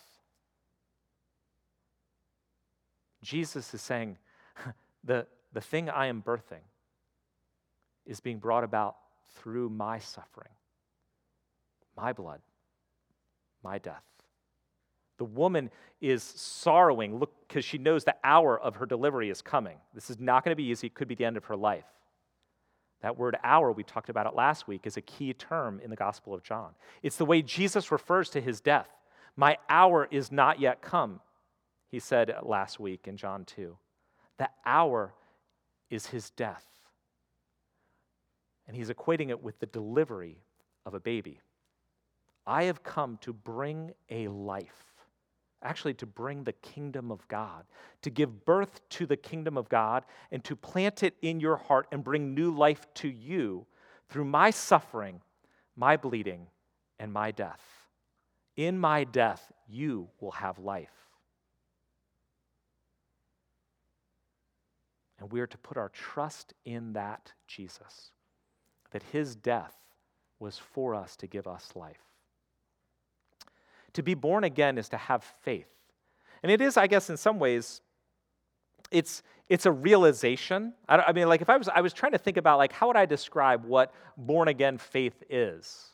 Jesus 3.23 3.75
is 3.75 3.83
saying, 3.83 4.19
the, 5.03 5.27
the 5.53 5.61
thing 5.61 5.91
I 5.91 6.07
am 6.07 6.23
birthing 6.23 6.63
is 8.07 8.21
being 8.21 8.39
brought 8.39 8.63
about 8.63 8.95
through 9.35 9.71
my 9.71 9.99
suffering 9.99 10.53
my 11.97 12.13
blood, 12.13 12.41
my 13.63 13.79
death. 13.79 14.03
The 15.19 15.25
woman 15.25 15.71
is 16.01 16.23
sorrowing 16.23 17.23
because 17.49 17.65
she 17.65 17.79
knows 17.79 18.05
the 18.05 18.17
hour 18.25 18.61
of 18.61 18.77
her 18.77 18.87
delivery 18.87 19.31
is 19.31 19.43
coming. 19.43 19.77
This 19.95 20.11
is 20.11 20.19
not 20.19 20.45
going 20.45 20.53
to 20.53 20.57
be 20.57 20.69
easy. 20.71 20.89
It 20.89 20.95
could 20.95 21.09
be 21.09 21.15
the 21.15 21.25
end 21.25 21.37
of 21.37 21.45
her 21.45 21.57
life. 21.57 21.85
That 23.03 23.19
word 23.19 23.37
hour, 23.45 23.71
we 23.71 23.85
talked 23.85 24.09
about 24.09 24.27
it 24.27 24.35
last 24.35 24.67
week, 24.67 24.87
is 24.87 24.97
a 24.97 25.03
key 25.03 25.35
term 25.35 25.81
in 25.85 25.91
the 25.91 25.97
Gospel 25.97 26.35
of 26.35 26.43
John. 26.43 26.71
It's 27.03 27.17
the 27.17 27.27
way 27.27 27.43
Jesus 27.43 27.93
refers 27.93 28.31
to 28.31 28.41
his 28.41 28.61
death. 28.61 28.89
My 29.37 29.59
hour 29.69 30.09
is 30.11 30.33
not 30.33 30.59
yet 30.59 30.81
come, 30.81 31.21
he 31.91 32.01
said 32.01 32.35
last 32.43 32.81
week 32.81 33.07
in 33.07 33.17
John 33.17 33.45
2. 33.45 33.77
The 34.39 34.49
hour 34.65 35.13
is 35.91 36.07
his 36.07 36.31
death. 36.31 36.65
And 38.67 38.77
he's 38.77 38.91
equating 38.91 39.29
it 39.29 39.43
with 39.43 39.59
the 39.61 39.67
delivery 39.67 40.39
of 40.87 40.95
a 40.95 41.01
baby. 41.01 41.41
I 42.47 42.65
have 42.65 42.83
come 42.83 43.19
to 43.23 43.33
bring 43.33 43.93
a 44.11 44.29
life, 44.29 44.93
actually, 45.63 45.95
to 45.95 46.07
bring 46.07 46.45
the 46.45 46.53
kingdom 46.53 47.11
of 47.11 47.27
God, 47.29 47.65
to 48.03 48.11
give 48.11 48.45
birth 48.45 48.81
to 48.91 49.07
the 49.07 49.17
kingdom 49.17 49.57
of 49.57 49.69
God, 49.69 50.05
and 50.31 50.45
to 50.45 50.55
plant 50.55 51.03
it 51.03 51.15
in 51.23 51.41
your 51.41 51.57
heart 51.57 51.87
and 51.91 52.05
bring 52.05 52.35
new 52.35 52.51
life 52.55 52.87
to 52.95 53.09
you 53.09 53.67
through 54.09 54.27
my 54.27 54.51
suffering, 54.51 55.21
my 55.77 55.97
bleeding, 55.97 56.47
and 56.99 57.13
my 57.13 57.31
death. 57.31 57.63
In 58.57 58.79
my 58.79 59.05
death, 59.05 59.53
you 59.69 60.09
will 60.21 60.33
have 60.33 60.59
life. 60.59 60.91
And 65.19 65.33
we 65.33 65.41
are 65.41 65.47
to 65.47 65.59
put 65.59 65.79
our 65.79 65.89
trust 65.89 66.53
in 66.67 66.93
that 66.93 67.33
Jesus, 67.47 68.11
that 68.91 69.03
his 69.05 69.35
death 69.35 69.75
was 70.39 70.59
for 70.59 70.95
us 70.95 71.17
to 71.17 71.27
give 71.27 71.47
us 71.47 71.73
life. 71.75 72.14
To 73.95 74.03
be 74.03 74.15
born 74.15 74.45
again 74.45 74.79
is 74.79 74.89
to 74.91 74.97
have 74.97 75.25
faith. 75.43 75.69
And 76.43 76.53
it 76.53 76.61
is, 76.61 76.77
I 76.77 76.87
guess, 76.87 77.11
in 77.11 77.17
some 77.17 77.39
ways, 77.39 77.81
it's, 78.91 79.23
it's 79.49 79.67
a 79.67 79.73
realization. 79.73 80.75
I, 80.89 80.99
I, 80.99 81.13
mean, 81.13 81.29
like 81.29 81.41
if 81.41 81.49
I 81.49 81.57
was, 81.57 81.69
I 81.69 81.81
was 81.81 81.93
trying 81.93 82.13
to 82.13 82.19
think 82.19 82.37
about 82.37 82.59
like 82.59 82.73
how 82.73 82.89
would 82.89 82.97
I 82.97 83.07
describe 83.07 83.65
what 83.65 83.93
born 84.17 84.49
again 84.49 84.79
faith 84.79 85.23
is? 85.31 85.91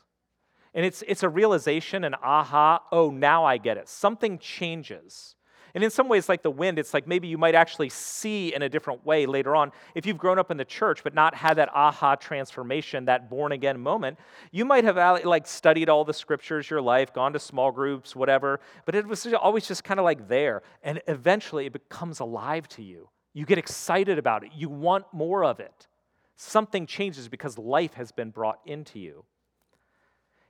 And 0.73 0.85
it's, 0.85 1.03
it's 1.07 1.23
a 1.23 1.29
realization, 1.29 2.03
an 2.03 2.15
aha, 2.15 2.81
oh, 2.91 3.09
now 3.09 3.43
I 3.43 3.57
get 3.57 3.77
it. 3.77 3.89
Something 3.89 4.39
changes. 4.39 5.35
And 5.73 5.83
in 5.83 5.89
some 5.89 6.07
ways, 6.09 6.27
like 6.27 6.43
the 6.43 6.51
wind, 6.51 6.79
it's 6.79 6.93
like 6.93 7.07
maybe 7.07 7.27
you 7.27 7.37
might 7.37 7.55
actually 7.55 7.89
see 7.89 8.53
in 8.53 8.61
a 8.61 8.69
different 8.69 9.05
way 9.05 9.25
later 9.25 9.55
on. 9.55 9.71
If 9.95 10.05
you've 10.05 10.17
grown 10.17 10.37
up 10.37 10.51
in 10.51 10.57
the 10.57 10.65
church 10.65 11.03
but 11.03 11.13
not 11.13 11.35
had 11.35 11.55
that 11.55 11.69
aha 11.73 12.15
transformation, 12.15 13.05
that 13.05 13.29
born 13.29 13.51
again 13.51 13.79
moment, 13.79 14.17
you 14.51 14.65
might 14.65 14.83
have 14.83 14.97
like 15.25 15.47
studied 15.47 15.89
all 15.89 16.03
the 16.03 16.13
scriptures 16.13 16.69
your 16.69 16.81
life, 16.81 17.13
gone 17.13 17.33
to 17.33 17.39
small 17.39 17.71
groups, 17.71 18.15
whatever, 18.15 18.59
but 18.85 18.95
it 18.95 19.07
was 19.07 19.25
always 19.33 19.67
just 19.67 19.83
kind 19.83 19.99
of 19.99 20.03
like 20.03 20.27
there. 20.27 20.63
And 20.83 21.01
eventually 21.07 21.65
it 21.65 21.73
becomes 21.73 22.19
alive 22.19 22.67
to 22.69 22.83
you. 22.83 23.09
You 23.33 23.45
get 23.45 23.57
excited 23.57 24.17
about 24.17 24.43
it, 24.43 24.51
you 24.55 24.69
want 24.69 25.05
more 25.13 25.43
of 25.43 25.59
it. 25.59 25.87
Something 26.35 26.85
changes 26.85 27.29
because 27.29 27.57
life 27.57 27.93
has 27.93 28.11
been 28.11 28.31
brought 28.31 28.59
into 28.65 28.99
you. 28.99 29.25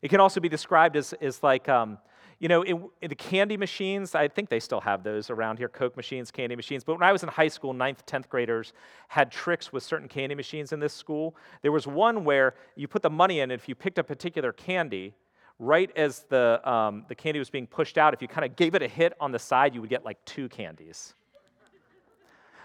It 0.01 0.09
can 0.09 0.19
also 0.19 0.39
be 0.39 0.49
described 0.49 0.95
as, 0.95 1.13
as 1.21 1.43
like, 1.43 1.69
um, 1.69 1.99
you 2.41 2.47
know, 2.47 2.63
in, 2.63 2.89
in, 3.03 3.09
the 3.09 3.15
candy 3.15 3.55
machines, 3.55 4.15
I 4.15 4.27
think 4.27 4.49
they 4.49 4.59
still 4.59 4.81
have 4.81 5.03
those 5.03 5.29
around 5.29 5.57
here, 5.57 5.69
Coke 5.69 5.95
machines, 5.95 6.31
candy 6.31 6.55
machines. 6.55 6.83
But 6.83 6.95
when 6.95 7.03
I 7.03 7.11
was 7.11 7.21
in 7.21 7.29
high 7.29 7.47
school, 7.47 7.71
ninth, 7.71 8.03
10th 8.07 8.27
graders 8.29 8.73
had 9.09 9.31
tricks 9.31 9.71
with 9.71 9.83
certain 9.83 10.07
candy 10.07 10.33
machines 10.33 10.73
in 10.73 10.79
this 10.79 10.91
school. 10.91 11.35
There 11.61 11.71
was 11.71 11.85
one 11.85 12.23
where 12.25 12.55
you 12.75 12.87
put 12.87 13.03
the 13.03 13.11
money 13.11 13.41
in, 13.41 13.51
and 13.51 13.61
if 13.61 13.69
you 13.69 13.75
picked 13.75 13.99
a 13.99 14.03
particular 14.03 14.51
candy, 14.51 15.13
right 15.59 15.91
as 15.95 16.25
the, 16.29 16.67
um, 16.67 17.05
the 17.07 17.13
candy 17.13 17.37
was 17.37 17.51
being 17.51 17.67
pushed 17.67 17.99
out, 17.99 18.11
if 18.11 18.23
you 18.23 18.27
kind 18.27 18.43
of 18.43 18.55
gave 18.55 18.73
it 18.73 18.81
a 18.81 18.87
hit 18.87 19.13
on 19.19 19.31
the 19.31 19.39
side, 19.39 19.75
you 19.75 19.81
would 19.81 19.91
get 19.91 20.03
like 20.03 20.17
two 20.25 20.49
candies. 20.49 21.13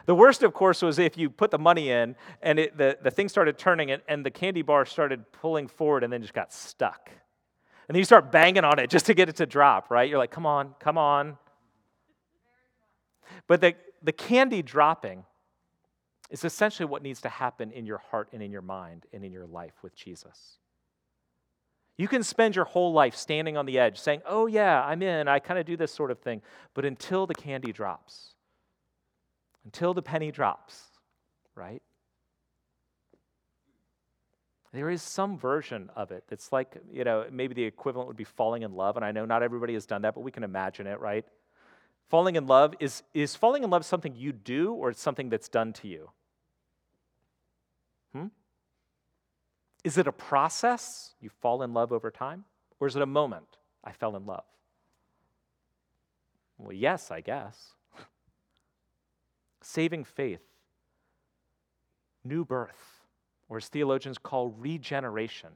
The 0.06 0.14
worst, 0.14 0.42
of 0.42 0.54
course, 0.54 0.80
was 0.80 0.98
if 0.98 1.18
you 1.18 1.28
put 1.28 1.50
the 1.50 1.58
money 1.58 1.90
in 1.90 2.16
and 2.40 2.58
it, 2.58 2.78
the, 2.78 2.96
the 3.02 3.10
thing 3.10 3.28
started 3.28 3.58
turning 3.58 3.90
and, 3.90 4.00
and 4.08 4.24
the 4.24 4.30
candy 4.30 4.62
bar 4.62 4.86
started 4.86 5.30
pulling 5.32 5.68
forward 5.68 6.02
and 6.02 6.10
then 6.10 6.22
just 6.22 6.32
got 6.32 6.50
stuck. 6.50 7.10
And 7.88 7.94
then 7.94 8.01
you 8.01 8.05
start 8.05 8.33
banging 8.33 8.64
on 8.64 8.79
it 8.79 8.90
just 8.90 9.07
to 9.07 9.14
get 9.14 9.29
it 9.29 9.37
to 9.37 9.46
drop, 9.46 9.90
right? 9.90 10.09
You're 10.09 10.18
like, 10.18 10.33
come 10.33 10.46
on, 10.46 10.75
come 10.81 10.99
on. 10.99 11.38
But 13.46 13.61
the, 13.61 13.75
the 14.03 14.12
candy 14.12 14.62
dropping 14.62 15.25
is 16.31 16.44
essentially 16.44 16.87
what 16.87 17.03
needs 17.03 17.20
to 17.20 17.29
happen 17.29 17.70
in 17.70 17.87
your 17.87 17.99
heart 17.99 18.29
and 18.33 18.42
in 18.42 18.51
your 18.51 18.62
mind 18.62 19.07
and 19.12 19.25
in 19.25 19.33
your 19.33 19.46
life 19.46 19.75
with 19.83 19.94
Jesus. 19.94 20.59
You 21.96 22.09
can 22.09 22.22
spend 22.22 22.57
your 22.57 22.64
whole 22.64 22.92
life 22.92 23.14
standing 23.14 23.57
on 23.57 23.64
the 23.64 23.79
edge 23.79 23.99
saying, 23.99 24.20
Oh, 24.27 24.46
yeah, 24.46 24.85
I'm 24.85 25.03
in, 25.03 25.29
I 25.29 25.38
kind 25.38 25.59
of 25.59 25.64
do 25.64 25.77
this 25.77 25.92
sort 25.92 26.11
of 26.11 26.18
thing. 26.18 26.42
But 26.75 26.85
until 26.85 27.27
the 27.27 27.35
candy 27.35 27.72
drops, 27.72 28.35
until 29.64 29.94
the 29.94 30.03
penny 30.03 30.31
drops, 30.31 30.83
right? 31.55 31.83
There 34.76 34.90
is 34.90 35.00
some 35.00 35.38
version 35.38 35.88
of 35.96 36.10
it 36.10 36.24
that's 36.28 36.52
like, 36.52 36.76
you 36.92 37.02
know, 37.02 37.24
maybe 37.32 37.54
the 37.54 37.64
equivalent 37.64 38.08
would 38.08 38.16
be 38.16 38.24
falling 38.24 38.60
in 38.60 38.74
love. 38.74 38.96
And 38.96 39.06
I 39.06 39.10
know 39.10 39.24
not 39.24 39.42
everybody 39.42 39.72
has 39.72 39.86
done 39.86 40.02
that, 40.02 40.14
but 40.14 40.20
we 40.20 40.30
can 40.30 40.44
imagine 40.44 40.86
it, 40.86 41.00
right? 41.00 41.24
Falling 42.10 42.36
in 42.36 42.46
love, 42.46 42.74
is, 42.78 43.02
is 43.14 43.34
falling 43.34 43.64
in 43.64 43.70
love 43.70 43.86
something 43.86 44.14
you 44.14 44.32
do 44.32 44.74
or 44.74 44.90
it's 44.90 45.00
something 45.00 45.30
that's 45.30 45.48
done 45.48 45.72
to 45.72 45.88
you? 45.88 46.10
Hmm? 48.12 48.26
Is 49.82 49.96
it 49.96 50.06
a 50.06 50.12
process? 50.12 51.14
You 51.22 51.30
fall 51.30 51.62
in 51.62 51.72
love 51.72 51.90
over 51.90 52.10
time? 52.10 52.44
Or 52.78 52.86
is 52.86 52.96
it 52.96 53.02
a 53.02 53.06
moment? 53.06 53.56
I 53.82 53.92
fell 53.92 54.14
in 54.14 54.26
love. 54.26 54.44
Well, 56.58 56.74
yes, 56.74 57.10
I 57.10 57.22
guess. 57.22 57.72
Saving 59.62 60.04
faith, 60.04 60.44
new 62.24 62.44
birth 62.44 62.95
or 63.48 63.59
as 63.59 63.68
theologians 63.68 64.18
call 64.18 64.48
regeneration, 64.48 65.50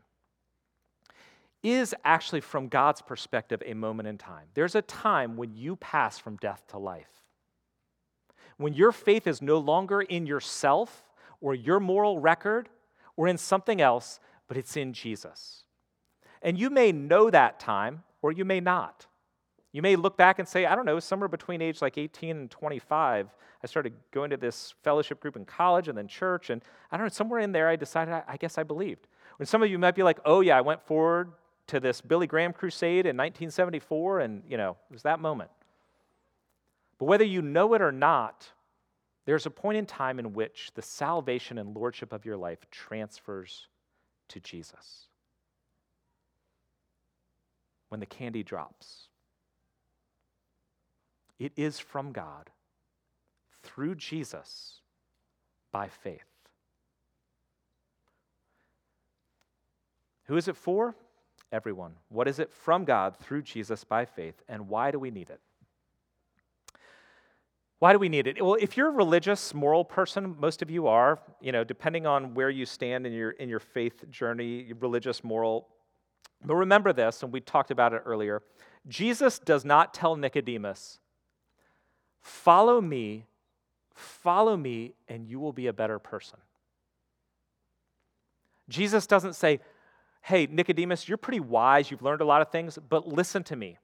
is 1.62 1.94
actually, 2.04 2.40
from 2.40 2.68
God's 2.68 3.02
perspective, 3.02 3.62
a 3.66 3.74
moment 3.74 4.08
in 4.08 4.16
time. 4.16 4.46
There's 4.54 4.74
a 4.74 4.82
time 4.82 5.36
when 5.36 5.54
you 5.54 5.76
pass 5.76 6.18
from 6.18 6.36
death 6.36 6.64
to 6.68 6.78
life. 6.78 7.22
When 8.56 8.72
your 8.72 8.92
faith 8.92 9.26
is 9.26 9.42
no 9.42 9.58
longer 9.58 10.00
in 10.00 10.26
yourself 10.26 11.10
or 11.40 11.54
your 11.54 11.80
moral 11.80 12.18
record 12.18 12.68
or 13.16 13.28
in 13.28 13.36
something 13.36 13.80
else, 13.80 14.20
but 14.48 14.56
it's 14.56 14.76
in 14.76 14.92
Jesus. 14.92 15.64
And 16.42 16.58
you 16.58 16.70
may 16.70 16.92
know 16.92 17.30
that 17.30 17.60
time 17.60 18.04
or 18.22 18.32
you 18.32 18.44
may 18.44 18.60
not. 18.60 19.06
You 19.72 19.82
may 19.82 19.96
look 19.96 20.16
back 20.16 20.38
and 20.38 20.48
say, 20.48 20.66
I 20.66 20.74
don't 20.74 20.84
know, 20.84 20.98
somewhere 20.98 21.28
between 21.28 21.62
age 21.62 21.80
like 21.80 21.96
18 21.96 22.36
and 22.36 22.50
25, 22.50 23.28
I 23.62 23.66
started 23.66 23.92
going 24.10 24.30
to 24.30 24.36
this 24.36 24.74
fellowship 24.82 25.20
group 25.20 25.36
in 25.36 25.44
college 25.44 25.88
and 25.88 25.96
then 25.96 26.08
church, 26.08 26.50
and 26.50 26.62
I 26.90 26.96
don't 26.96 27.06
know, 27.06 27.10
somewhere 27.10 27.40
in 27.40 27.52
there 27.52 27.68
I 27.68 27.76
decided 27.76 28.12
I, 28.12 28.22
I 28.26 28.36
guess 28.36 28.58
I 28.58 28.62
believed. 28.64 29.06
When 29.36 29.46
some 29.46 29.62
of 29.62 29.70
you 29.70 29.78
might 29.78 29.94
be 29.94 30.02
like, 30.02 30.18
oh 30.24 30.40
yeah, 30.40 30.58
I 30.58 30.60
went 30.60 30.82
forward 30.82 31.32
to 31.68 31.78
this 31.78 32.00
Billy 32.00 32.26
Graham 32.26 32.52
crusade 32.52 33.06
in 33.06 33.16
1974, 33.16 34.20
and 34.20 34.42
you 34.48 34.56
know, 34.56 34.76
it 34.90 34.92
was 34.92 35.02
that 35.02 35.20
moment. 35.20 35.50
But 36.98 37.04
whether 37.04 37.24
you 37.24 37.40
know 37.40 37.72
it 37.74 37.80
or 37.80 37.92
not, 37.92 38.48
there's 39.24 39.46
a 39.46 39.50
point 39.50 39.78
in 39.78 39.86
time 39.86 40.18
in 40.18 40.32
which 40.32 40.72
the 40.74 40.82
salvation 40.82 41.58
and 41.58 41.76
lordship 41.76 42.12
of 42.12 42.24
your 42.24 42.36
life 42.36 42.58
transfers 42.70 43.68
to 44.28 44.40
Jesus. 44.40 45.06
When 47.88 48.00
the 48.00 48.06
candy 48.06 48.42
drops 48.42 49.09
it 51.40 51.52
is 51.56 51.80
from 51.80 52.12
God 52.12 52.50
through 53.64 53.96
Jesus 53.96 54.80
by 55.72 55.88
faith. 55.88 56.22
Who 60.26 60.36
is 60.36 60.46
it 60.46 60.56
for? 60.56 60.94
Everyone. 61.50 61.94
What 62.08 62.28
is 62.28 62.38
it 62.38 62.52
from 62.52 62.84
God 62.84 63.16
through 63.16 63.42
Jesus 63.42 63.82
by 63.82 64.04
faith, 64.04 64.40
and 64.48 64.68
why 64.68 64.92
do 64.92 65.00
we 65.00 65.10
need 65.10 65.30
it? 65.30 65.40
Why 67.80 67.92
do 67.92 67.98
we 67.98 68.08
need 68.08 68.26
it? 68.26 68.40
Well, 68.40 68.58
if 68.60 68.76
you're 68.76 68.88
a 68.88 68.92
religious, 68.92 69.54
moral 69.54 69.84
person, 69.84 70.36
most 70.38 70.60
of 70.60 70.70
you 70.70 70.86
are, 70.86 71.18
you 71.40 71.50
know, 71.50 71.64
depending 71.64 72.06
on 72.06 72.34
where 72.34 72.50
you 72.50 72.66
stand 72.66 73.06
in 73.06 73.12
your 73.12 73.30
in 73.30 73.48
your 73.48 73.58
faith 73.58 74.08
journey, 74.10 74.72
religious, 74.78 75.24
moral. 75.24 75.66
But 76.44 76.54
remember 76.54 76.92
this, 76.92 77.22
and 77.22 77.32
we 77.32 77.40
talked 77.40 77.70
about 77.70 77.92
it 77.92 78.02
earlier. 78.04 78.42
Jesus 78.86 79.38
does 79.38 79.64
not 79.64 79.92
tell 79.92 80.14
Nicodemus, 80.14 80.99
Follow 82.20 82.80
me, 82.80 83.26
follow 83.94 84.56
me, 84.56 84.94
and 85.08 85.26
you 85.26 85.40
will 85.40 85.52
be 85.52 85.66
a 85.66 85.72
better 85.72 85.98
person. 85.98 86.38
Jesus 88.68 89.06
doesn't 89.06 89.34
say, 89.34 89.60
Hey, 90.22 90.46
Nicodemus, 90.46 91.08
you're 91.08 91.18
pretty 91.18 91.40
wise, 91.40 91.90
you've 91.90 92.02
learned 92.02 92.20
a 92.20 92.26
lot 92.26 92.42
of 92.42 92.50
things, 92.50 92.78
but 92.88 93.08
listen 93.08 93.42
to 93.44 93.56
me, 93.56 93.78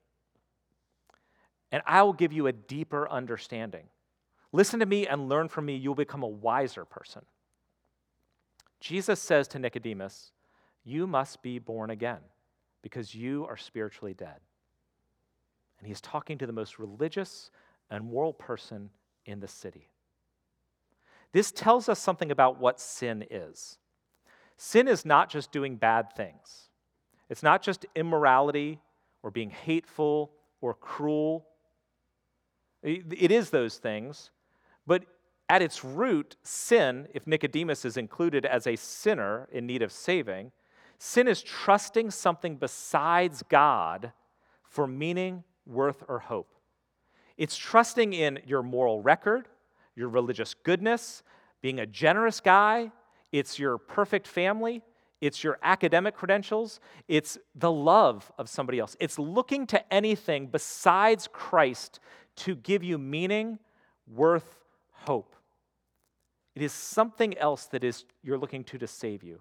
and 1.73 1.83
I 1.87 2.03
will 2.03 2.13
give 2.13 2.33
you 2.33 2.47
a 2.47 2.53
deeper 2.53 3.09
understanding. 3.09 3.85
Listen 4.53 4.81
to 4.81 4.87
me 4.87 5.07
and 5.07 5.29
learn 5.29 5.49
from 5.49 5.67
me, 5.67 5.77
you'll 5.77 5.95
become 5.95 6.23
a 6.23 6.29
wiser 6.29 6.85
person. 6.85 7.23
Jesus 8.81 9.21
says 9.21 9.49
to 9.49 9.59
Nicodemus, 9.59 10.33
You 10.85 11.07
must 11.07 11.43
be 11.43 11.59
born 11.59 11.91
again 11.91 12.21
because 12.83 13.15
you 13.15 13.47
are 13.47 13.57
spiritually 13.57 14.15
dead. 14.15 14.41
And 15.79 15.89
he's 15.89 16.01
talking 16.01 16.39
to 16.39 16.47
the 16.47 16.53
most 16.53 16.79
religious 16.79 17.51
and 17.91 18.05
moral 18.05 18.33
person 18.33 18.91
in 19.25 19.41
the 19.41 19.49
city. 19.49 19.89
This 21.33 21.53
tells 21.53 21.89
us 21.89 21.99
something 21.99 22.31
about 22.31 22.59
what 22.59 22.81
sin 22.81 23.25
is. 23.31 23.79
Sin 24.57 24.89
is 24.89 25.05
not 25.05 25.29
just 25.29 25.53
doing 25.53 25.77
bad 25.77 26.13
things, 26.17 26.69
it's 27.29 27.43
not 27.43 27.63
just 27.63 27.85
immorality 27.95 28.81
or 29.23 29.31
being 29.31 29.51
hateful 29.51 30.33
or 30.61 30.75
cruel. 30.75 31.47
It 32.83 33.33
is 33.33 33.51
those 33.51 33.79
things, 33.79 34.31
but 34.87 35.05
at 35.49 35.63
its 35.63 35.85
root, 35.85 36.37
sin, 36.43 37.09
if 37.15 37.27
Nicodemus 37.27 37.85
is 37.85 37.97
included 37.97 38.45
as 38.47 38.67
a 38.67 38.77
sinner 38.77 39.49
in 39.53 39.67
need 39.67 39.83
of 39.83 39.93
saving, 39.93 40.53
sin 40.99 41.27
is 41.27 41.43
trusting 41.43 42.11
something 42.11 42.57
besides 42.57 43.43
God 43.49 44.13
for 44.63 44.87
meaning, 44.87 45.45
worth, 45.67 46.05
or 46.09 46.21
hope. 46.21 46.56
It's 47.37 47.57
trusting 47.57 48.13
in 48.13 48.41
your 48.47 48.63
moral 48.63 49.03
record, 49.03 49.49
your 49.95 50.09
religious 50.09 50.55
goodness, 50.55 51.23
being 51.61 51.81
a 51.81 51.87
generous 51.87 52.41
guy. 52.41 52.93
It's 53.33 53.59
your 53.59 53.79
perfect 53.79 54.27
family. 54.27 54.83
It's 55.21 55.43
your 55.43 55.59
academic 55.63 56.15
credentials. 56.15 56.81
It's 57.09 57.39
the 57.55 57.73
love 57.73 58.31
of 58.39 58.49
somebody 58.49 58.79
else. 58.79 58.97
It's 59.01 59.19
looking 59.19 59.67
to 59.69 59.93
anything 59.93 60.47
besides 60.47 61.29
Christ 61.33 62.01
to 62.37 62.55
give 62.55 62.83
you 62.83 62.99
meaning, 62.99 63.59
worth, 64.07 64.59
hope. 64.93 65.35
It 66.55 66.63
is 66.63 66.73
something 66.73 67.37
else 67.39 67.67
that 67.67 67.85
is 67.85 68.05
you're 68.23 68.39
looking 68.39 68.65
to 68.65 68.79
to 68.79 68.87
save 68.87 69.23
you. 69.23 69.41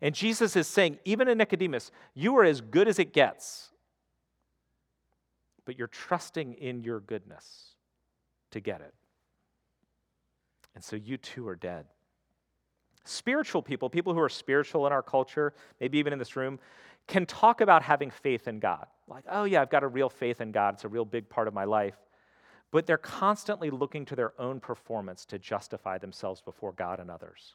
And 0.00 0.14
Jesus 0.14 0.56
is 0.56 0.66
saying, 0.66 0.98
even 1.04 1.28
in 1.28 1.38
Nicodemus, 1.38 1.90
you 2.14 2.36
are 2.36 2.44
as 2.44 2.60
good 2.60 2.88
as 2.88 2.98
it 2.98 3.12
gets 3.12 3.70
but 5.64 5.78
you're 5.78 5.88
trusting 5.88 6.54
in 6.54 6.82
your 6.82 7.00
goodness 7.00 7.74
to 8.50 8.60
get 8.60 8.80
it. 8.80 8.94
And 10.74 10.82
so 10.82 10.96
you 10.96 11.16
too 11.16 11.46
are 11.48 11.56
dead. 11.56 11.86
Spiritual 13.04 13.62
people, 13.62 13.90
people 13.90 14.14
who 14.14 14.20
are 14.20 14.28
spiritual 14.28 14.86
in 14.86 14.92
our 14.92 15.02
culture, 15.02 15.52
maybe 15.80 15.98
even 15.98 16.12
in 16.12 16.18
this 16.18 16.36
room, 16.36 16.58
can 17.06 17.26
talk 17.26 17.60
about 17.60 17.82
having 17.82 18.10
faith 18.10 18.48
in 18.48 18.58
God. 18.58 18.86
Like, 19.06 19.24
oh, 19.30 19.44
yeah, 19.44 19.60
I've 19.60 19.70
got 19.70 19.82
a 19.82 19.88
real 19.88 20.08
faith 20.08 20.40
in 20.40 20.52
God. 20.52 20.74
It's 20.74 20.84
a 20.84 20.88
real 20.88 21.04
big 21.04 21.28
part 21.28 21.46
of 21.46 21.54
my 21.54 21.64
life. 21.64 21.96
But 22.70 22.86
they're 22.86 22.96
constantly 22.96 23.70
looking 23.70 24.06
to 24.06 24.16
their 24.16 24.32
own 24.40 24.58
performance 24.58 25.26
to 25.26 25.38
justify 25.38 25.98
themselves 25.98 26.40
before 26.40 26.72
God 26.72 26.98
and 26.98 27.10
others. 27.10 27.54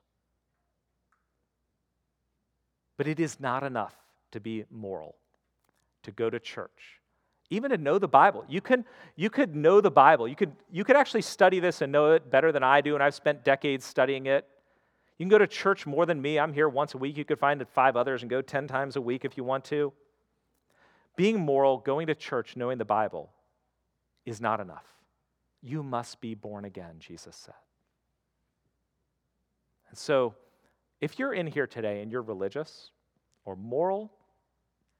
But 2.95 3.07
it 3.07 3.19
is 3.19 3.39
not 3.39 3.63
enough 3.63 3.95
to 4.31 4.39
be 4.39 4.65
moral, 4.69 5.15
to 6.03 6.11
go 6.11 6.29
to 6.29 6.39
church, 6.39 6.99
even 7.49 7.71
to 7.71 7.77
know 7.77 7.97
the 7.97 8.07
Bible. 8.07 8.45
You 8.47 8.61
can 8.61 8.85
you 9.15 9.29
could 9.29 9.55
know 9.55 9.81
the 9.81 9.91
Bible. 9.91 10.27
You 10.27 10.35
could 10.35 10.51
you 10.71 10.83
could 10.83 10.95
actually 10.95 11.21
study 11.21 11.59
this 11.59 11.81
and 11.81 11.91
know 11.91 12.11
it 12.11 12.29
better 12.29 12.51
than 12.51 12.63
I 12.63 12.81
do, 12.81 12.93
and 12.93 13.03
I've 13.03 13.15
spent 13.15 13.43
decades 13.43 13.85
studying 13.85 14.27
it. 14.27 14.47
You 15.17 15.25
can 15.25 15.29
go 15.29 15.37
to 15.37 15.47
church 15.47 15.85
more 15.85 16.05
than 16.05 16.21
me. 16.21 16.39
I'm 16.39 16.53
here 16.53 16.69
once 16.69 16.93
a 16.93 16.97
week. 16.97 17.17
You 17.17 17.25
could 17.25 17.39
find 17.39 17.65
five 17.67 17.97
others 17.97 18.21
and 18.21 18.29
go 18.29 18.41
10 18.41 18.67
times 18.67 18.95
a 18.95 19.01
week 19.01 19.25
if 19.25 19.35
you 19.35 19.43
want 19.43 19.65
to. 19.65 19.91
being 21.17 21.37
moral, 21.37 21.79
going 21.79 22.07
to 22.07 22.15
church, 22.15 22.55
knowing 22.55 22.77
the 22.77 22.85
Bible 22.85 23.29
is 24.25 24.39
not 24.39 24.61
enough. 24.61 24.85
You 25.61 25.83
must 25.83 26.21
be 26.21 26.35
born 26.35 26.63
again, 26.63 26.95
Jesus 26.99 27.35
said. 27.35 27.55
And 29.89 29.97
so, 29.97 30.35
if 31.01 31.19
you're 31.19 31.33
in 31.33 31.47
here 31.47 31.67
today 31.67 32.01
and 32.01 32.09
you're 32.09 32.21
religious 32.21 32.91
or 33.43 33.57
moral, 33.57 34.13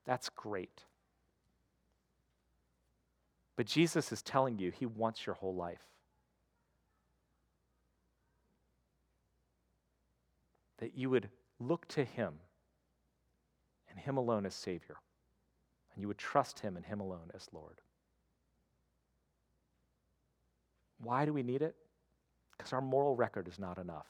that's 0.06 0.28
great. 0.28 0.84
But 3.60 3.68
Jesus 3.68 4.14
is 4.14 4.22
telling 4.22 4.58
you 4.58 4.72
he 4.72 4.86
wants 4.86 5.26
your 5.26 5.36
whole 5.36 5.54
life. 5.54 5.84
That 10.78 10.96
you 10.96 11.10
would 11.10 11.28
look 11.60 11.86
to 11.90 12.06
him 12.06 12.36
and 13.90 14.00
him 14.00 14.16
alone 14.16 14.46
as 14.46 14.56
Savior, 14.56 14.96
and 15.94 16.02
you 16.02 16.08
would 16.08 16.18
trust 16.18 16.60
him 16.60 16.78
and 16.78 16.86
him 16.86 17.02
alone 17.02 17.32
as 17.36 17.50
Lord. 17.52 17.82
Why 21.04 21.26
do 21.26 21.34
we 21.34 21.44
need 21.44 21.62
it? 21.62 21.76
Because 22.58 22.72
our 22.72 22.80
moral 22.80 23.18
record 23.18 23.50
is 23.50 23.60
not 23.60 23.78
enough. 23.78 24.08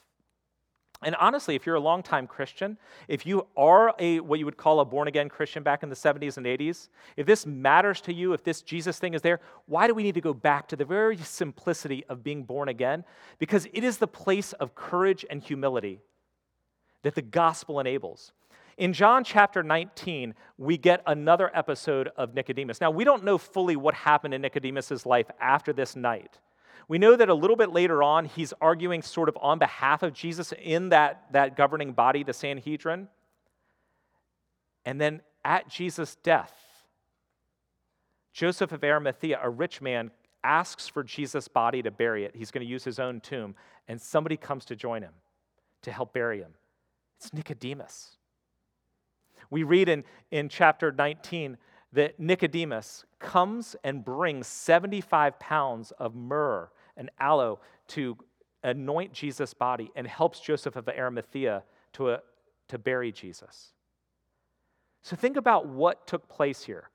And 1.02 1.14
honestly, 1.16 1.54
if 1.54 1.64
you're 1.64 1.76
a 1.76 1.80
longtime 1.80 2.26
Christian, 2.26 2.76
if 3.08 3.24
you 3.24 3.46
are 3.56 3.94
a 3.98 4.20
what 4.20 4.38
you 4.38 4.44
would 4.44 4.58
call 4.58 4.80
a 4.80 4.84
born 4.84 5.08
again 5.08 5.30
Christian 5.30 5.62
back 5.62 5.82
in 5.82 5.88
the 5.88 5.94
70s 5.94 6.36
and 6.36 6.44
80s, 6.44 6.88
if 7.16 7.26
this 7.26 7.46
matters 7.46 8.02
to 8.02 8.12
you, 8.12 8.34
if 8.34 8.44
this 8.44 8.60
Jesus 8.60 8.98
thing 8.98 9.14
is 9.14 9.22
there, 9.22 9.40
why 9.66 9.86
do 9.86 9.94
we 9.94 10.02
need 10.02 10.14
to 10.14 10.20
go 10.20 10.34
back 10.34 10.68
to 10.68 10.76
the 10.76 10.84
very 10.84 11.16
simplicity 11.16 12.04
of 12.10 12.22
being 12.22 12.42
born 12.42 12.68
again? 12.68 13.04
Because 13.38 13.66
it 13.72 13.82
is 13.82 13.96
the 13.96 14.06
place 14.06 14.52
of 14.54 14.74
courage 14.74 15.24
and 15.30 15.42
humility 15.42 16.00
that 17.02 17.14
the 17.14 17.22
gospel 17.22 17.80
enables. 17.80 18.32
In 18.76 18.92
John 18.92 19.24
chapter 19.24 19.62
19, 19.62 20.34
we 20.58 20.76
get 20.76 21.02
another 21.06 21.50
episode 21.54 22.10
of 22.16 22.34
Nicodemus. 22.34 22.80
Now, 22.80 22.90
we 22.90 23.04
don't 23.04 23.24
know 23.24 23.38
fully 23.38 23.76
what 23.76 23.94
happened 23.94 24.34
in 24.34 24.42
Nicodemus's 24.42 25.06
life 25.06 25.30
after 25.40 25.72
this 25.72 25.96
night. 25.96 26.38
We 26.90 26.98
know 26.98 27.14
that 27.14 27.28
a 27.28 27.34
little 27.34 27.54
bit 27.54 27.70
later 27.70 28.02
on, 28.02 28.24
he's 28.24 28.52
arguing 28.60 29.02
sort 29.02 29.28
of 29.28 29.38
on 29.40 29.60
behalf 29.60 30.02
of 30.02 30.12
Jesus 30.12 30.52
in 30.60 30.88
that, 30.88 31.26
that 31.30 31.56
governing 31.56 31.92
body, 31.92 32.24
the 32.24 32.32
Sanhedrin. 32.32 33.06
And 34.84 35.00
then 35.00 35.22
at 35.44 35.68
Jesus' 35.68 36.16
death, 36.16 36.52
Joseph 38.32 38.72
of 38.72 38.82
Arimathea, 38.82 39.38
a 39.40 39.48
rich 39.48 39.80
man, 39.80 40.10
asks 40.42 40.88
for 40.88 41.04
Jesus' 41.04 41.46
body 41.46 41.80
to 41.80 41.92
bury 41.92 42.24
it. 42.24 42.34
He's 42.34 42.50
going 42.50 42.66
to 42.66 42.68
use 42.68 42.82
his 42.82 42.98
own 42.98 43.20
tomb, 43.20 43.54
and 43.86 44.02
somebody 44.02 44.36
comes 44.36 44.64
to 44.64 44.74
join 44.74 45.02
him 45.02 45.14
to 45.82 45.92
help 45.92 46.12
bury 46.12 46.40
him. 46.40 46.54
It's 47.18 47.32
Nicodemus. 47.32 48.16
We 49.48 49.62
read 49.62 49.88
in, 49.88 50.02
in 50.32 50.48
chapter 50.48 50.90
19 50.90 51.56
that 51.92 52.18
Nicodemus 52.18 53.04
comes 53.20 53.76
and 53.84 54.04
brings 54.04 54.48
75 54.48 55.38
pounds 55.38 55.92
of 55.92 56.16
myrrh 56.16 56.68
and 56.96 57.10
aloe 57.18 57.60
to 57.88 58.16
anoint 58.62 59.12
Jesus' 59.12 59.54
body 59.54 59.90
and 59.96 60.06
helps 60.06 60.40
Joseph 60.40 60.76
of 60.76 60.88
Arimathea 60.88 61.62
to, 61.94 62.08
uh, 62.08 62.18
to 62.68 62.78
bury 62.78 63.12
Jesus. 63.12 63.72
So 65.02 65.16
think 65.16 65.36
about 65.36 65.66
what 65.66 66.06
took 66.06 66.28
place 66.28 66.62
here. 66.62 66.90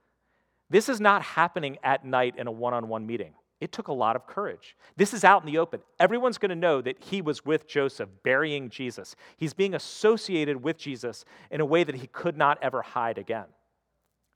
This 0.70 0.90
is 0.90 1.00
not 1.00 1.22
happening 1.22 1.78
at 1.84 2.06
night 2.06 2.36
in 2.38 2.48
a 2.48 2.52
one 2.52 2.74
on 2.74 2.88
one 2.88 3.06
meeting. 3.06 3.34
It 3.62 3.72
took 3.72 3.88
a 3.88 3.94
lot 3.94 4.16
of 4.16 4.28
courage. 4.28 4.76
This 4.98 5.14
is 5.14 5.24
out 5.24 5.42
in 5.42 5.52
the 5.52 5.58
open. 5.58 5.80
Everyone's 6.00 6.38
going 6.38 6.50
to 6.50 6.56
know 6.56 6.82
that 6.82 7.02
he 7.04 7.22
was 7.22 7.46
with 7.46 7.68
Joseph 7.68 8.10
burying 8.24 8.70
Jesus. 8.70 9.16
He's 9.38 9.54
being 9.54 9.74
associated 9.74 10.62
with 10.62 10.78
Jesus 10.78 11.24
in 11.50 11.62
a 11.62 11.66
way 11.66 11.84
that 11.84 11.96
he 11.96 12.08
could 12.08 12.38
not 12.38 12.58
ever 12.62 12.82
hide 12.82 13.18
again. 13.18 13.46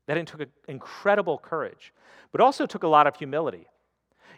That 0.08 0.26
took 0.26 0.48
incredible 0.68 1.38
courage, 1.38 1.94
but 2.32 2.42
also 2.42 2.66
took 2.66 2.84
a 2.84 2.88
lot 2.88 3.06
of 3.06 3.18
humility. 3.18 3.68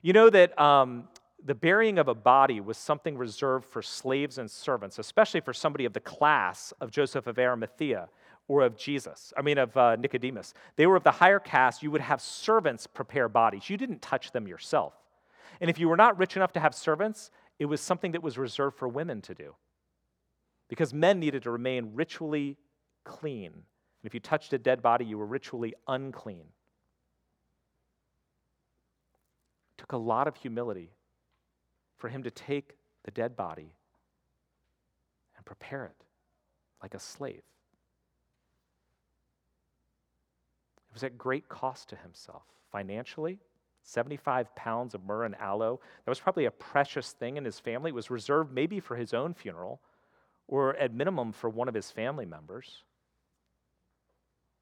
You 0.02 0.14
know 0.14 0.30
that 0.30 0.60
um, 0.60 1.08
the 1.44 1.56
burying 1.56 2.00
of 2.00 2.08
a 2.08 2.16
body 2.16 2.60
was 2.60 2.78
something 2.78 3.18
reserved 3.18 3.66
for 3.66 3.82
slaves 3.82 4.38
and 4.38 4.50
servants, 4.50 5.00
especially 5.00 5.42
for 5.42 5.54
somebody 5.54 5.86
of 5.86 5.94
the 5.94 6.00
class 6.00 6.74
of 6.82 6.92
Joseph 6.92 7.28
of 7.28 7.38
Arimathea 7.38 8.10
or 8.48 8.62
of 8.62 8.76
Jesus, 8.76 9.32
I 9.38 9.42
mean, 9.42 9.58
of 9.58 9.76
uh, 9.78 9.96
Nicodemus. 9.96 10.54
They 10.76 10.88
were 10.88 10.96
of 10.96 11.04
the 11.04 11.12
higher 11.12 11.40
caste. 11.40 11.84
You 11.84 11.92
would 11.92 12.02
have 12.02 12.22
servants 12.22 12.88
prepare 12.88 13.30
bodies. 13.30 13.70
You 13.70 13.78
didn't 13.78 14.02
touch 14.02 14.32
them 14.32 14.48
yourself. 14.48 14.94
And 15.62 15.70
if 15.70 15.80
you 15.80 15.88
were 15.88 15.98
not 15.98 16.18
rich 16.18 16.36
enough 16.36 16.52
to 16.54 16.60
have 16.60 16.74
servants, 16.74 17.32
it 17.60 17.66
was 17.66 17.80
something 17.80 18.12
that 18.14 18.24
was 18.24 18.38
reserved 18.38 18.78
for 18.78 18.88
women 18.88 19.22
to 19.22 19.36
do 19.36 19.56
because 20.68 20.94
men 20.94 21.20
needed 21.20 21.44
to 21.44 21.52
remain 21.52 21.92
ritually 21.94 22.58
clean. 23.04 23.52
And 23.54 23.64
if 24.04 24.14
you 24.14 24.20
touched 24.20 24.54
a 24.54 24.58
dead 24.58 24.82
body, 24.82 25.06
you 25.06 25.18
were 25.18 25.26
ritually 25.26 25.76
unclean. 25.88 26.46
It 29.71 29.71
took 29.82 29.94
a 29.94 29.98
lot 29.98 30.28
of 30.28 30.36
humility 30.36 30.92
for 31.98 32.08
him 32.08 32.22
to 32.22 32.30
take 32.30 32.76
the 33.04 33.10
dead 33.10 33.36
body 33.36 33.74
and 35.36 35.44
prepare 35.44 35.86
it 35.86 36.06
like 36.84 36.94
a 36.94 37.00
slave. 37.00 37.42
It 40.88 40.94
was 40.94 41.04
at 41.04 41.18
great 41.18 41.50
cost 41.50 41.90
to 41.90 41.96
himself 41.96 42.44
financially. 42.72 43.40
75 43.84 44.54
pounds 44.56 44.94
of 44.94 45.04
myrrh 45.04 45.24
and 45.24 45.36
aloe. 45.38 45.80
That 46.06 46.12
was 46.12 46.20
probably 46.20 46.46
a 46.46 46.52
precious 46.52 47.14
thing 47.14 47.38
in 47.38 47.44
his 47.44 47.60
family. 47.60 47.90
It 47.90 47.96
was 47.96 48.12
reserved 48.12 48.54
maybe 48.54 48.80
for 48.80 48.96
his 48.96 49.16
own 49.16 49.34
funeral 49.34 49.82
or 50.48 50.76
at 50.76 50.94
minimum 50.94 51.32
for 51.32 51.50
one 51.50 51.68
of 51.68 51.74
his 51.74 51.90
family 51.90 52.28
members. 52.28 52.84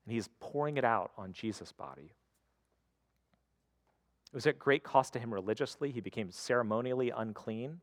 And 0.06 0.14
he's 0.14 0.30
pouring 0.40 0.78
it 0.78 0.86
out 0.86 1.12
on 1.18 1.34
Jesus' 1.34 1.74
body. 1.74 2.14
It 4.32 4.36
was 4.36 4.48
at 4.48 4.60
great 4.60 4.84
cost 4.84 5.14
to 5.14 5.20
him 5.20 5.34
religiously. 5.34 5.92
He 5.92 6.02
became 6.02 6.32
ceremonially 6.32 7.10
unclean, 7.10 7.82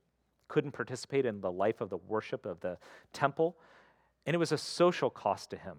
couldn't 0.49 0.73
participate 0.73 1.27
in 1.27 1.41
the 1.41 1.51
life 1.51 1.81
of 1.81 1.91
the 1.91 1.97
worship 1.97 2.47
of 2.47 2.61
the 2.61 2.79
temple. 3.13 3.57
And 4.27 4.35
it 4.35 4.39
was 4.39 4.53
a 4.53 4.59
social 4.59 5.11
cost 5.11 5.51
to 5.51 5.57
him 5.57 5.79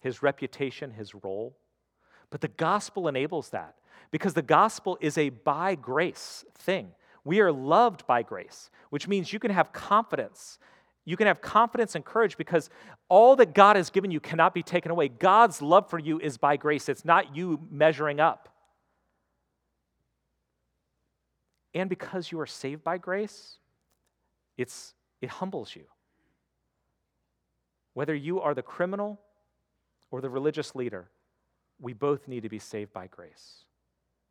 his 0.00 0.22
reputation, 0.22 0.92
his 0.92 1.12
role. 1.12 1.56
But 2.30 2.40
the 2.40 2.48
gospel 2.48 3.08
enables 3.08 3.50
that 3.50 3.74
because 4.10 4.34
the 4.34 4.42
gospel 4.42 4.96
is 5.00 5.18
a 5.18 5.30
by 5.30 5.74
grace 5.74 6.44
thing. 6.54 6.92
We 7.24 7.40
are 7.40 7.50
loved 7.50 8.06
by 8.06 8.22
grace, 8.22 8.70
which 8.90 9.08
means 9.08 9.32
you 9.32 9.38
can 9.38 9.50
have 9.50 9.72
confidence. 9.72 10.58
You 11.04 11.16
can 11.16 11.26
have 11.26 11.40
confidence 11.40 11.94
and 11.94 12.04
courage 12.04 12.36
because 12.36 12.70
all 13.08 13.34
that 13.36 13.54
God 13.54 13.76
has 13.76 13.90
given 13.90 14.10
you 14.10 14.20
cannot 14.20 14.54
be 14.54 14.62
taken 14.62 14.92
away. 14.92 15.08
God's 15.08 15.60
love 15.60 15.90
for 15.90 15.98
you 15.98 16.20
is 16.20 16.38
by 16.38 16.56
grace, 16.56 16.88
it's 16.88 17.04
not 17.04 17.34
you 17.34 17.60
measuring 17.70 18.20
up. 18.20 18.48
And 21.78 21.88
because 21.88 22.32
you 22.32 22.40
are 22.40 22.46
saved 22.46 22.82
by 22.82 22.98
grace, 22.98 23.58
it's, 24.56 24.94
it 25.20 25.28
humbles 25.28 25.76
you. 25.76 25.84
Whether 27.94 28.16
you 28.16 28.40
are 28.40 28.52
the 28.52 28.62
criminal 28.62 29.20
or 30.10 30.20
the 30.20 30.28
religious 30.28 30.74
leader, 30.74 31.08
we 31.80 31.92
both 31.92 32.26
need 32.26 32.42
to 32.42 32.48
be 32.48 32.58
saved 32.58 32.92
by 32.92 33.06
grace. 33.06 33.64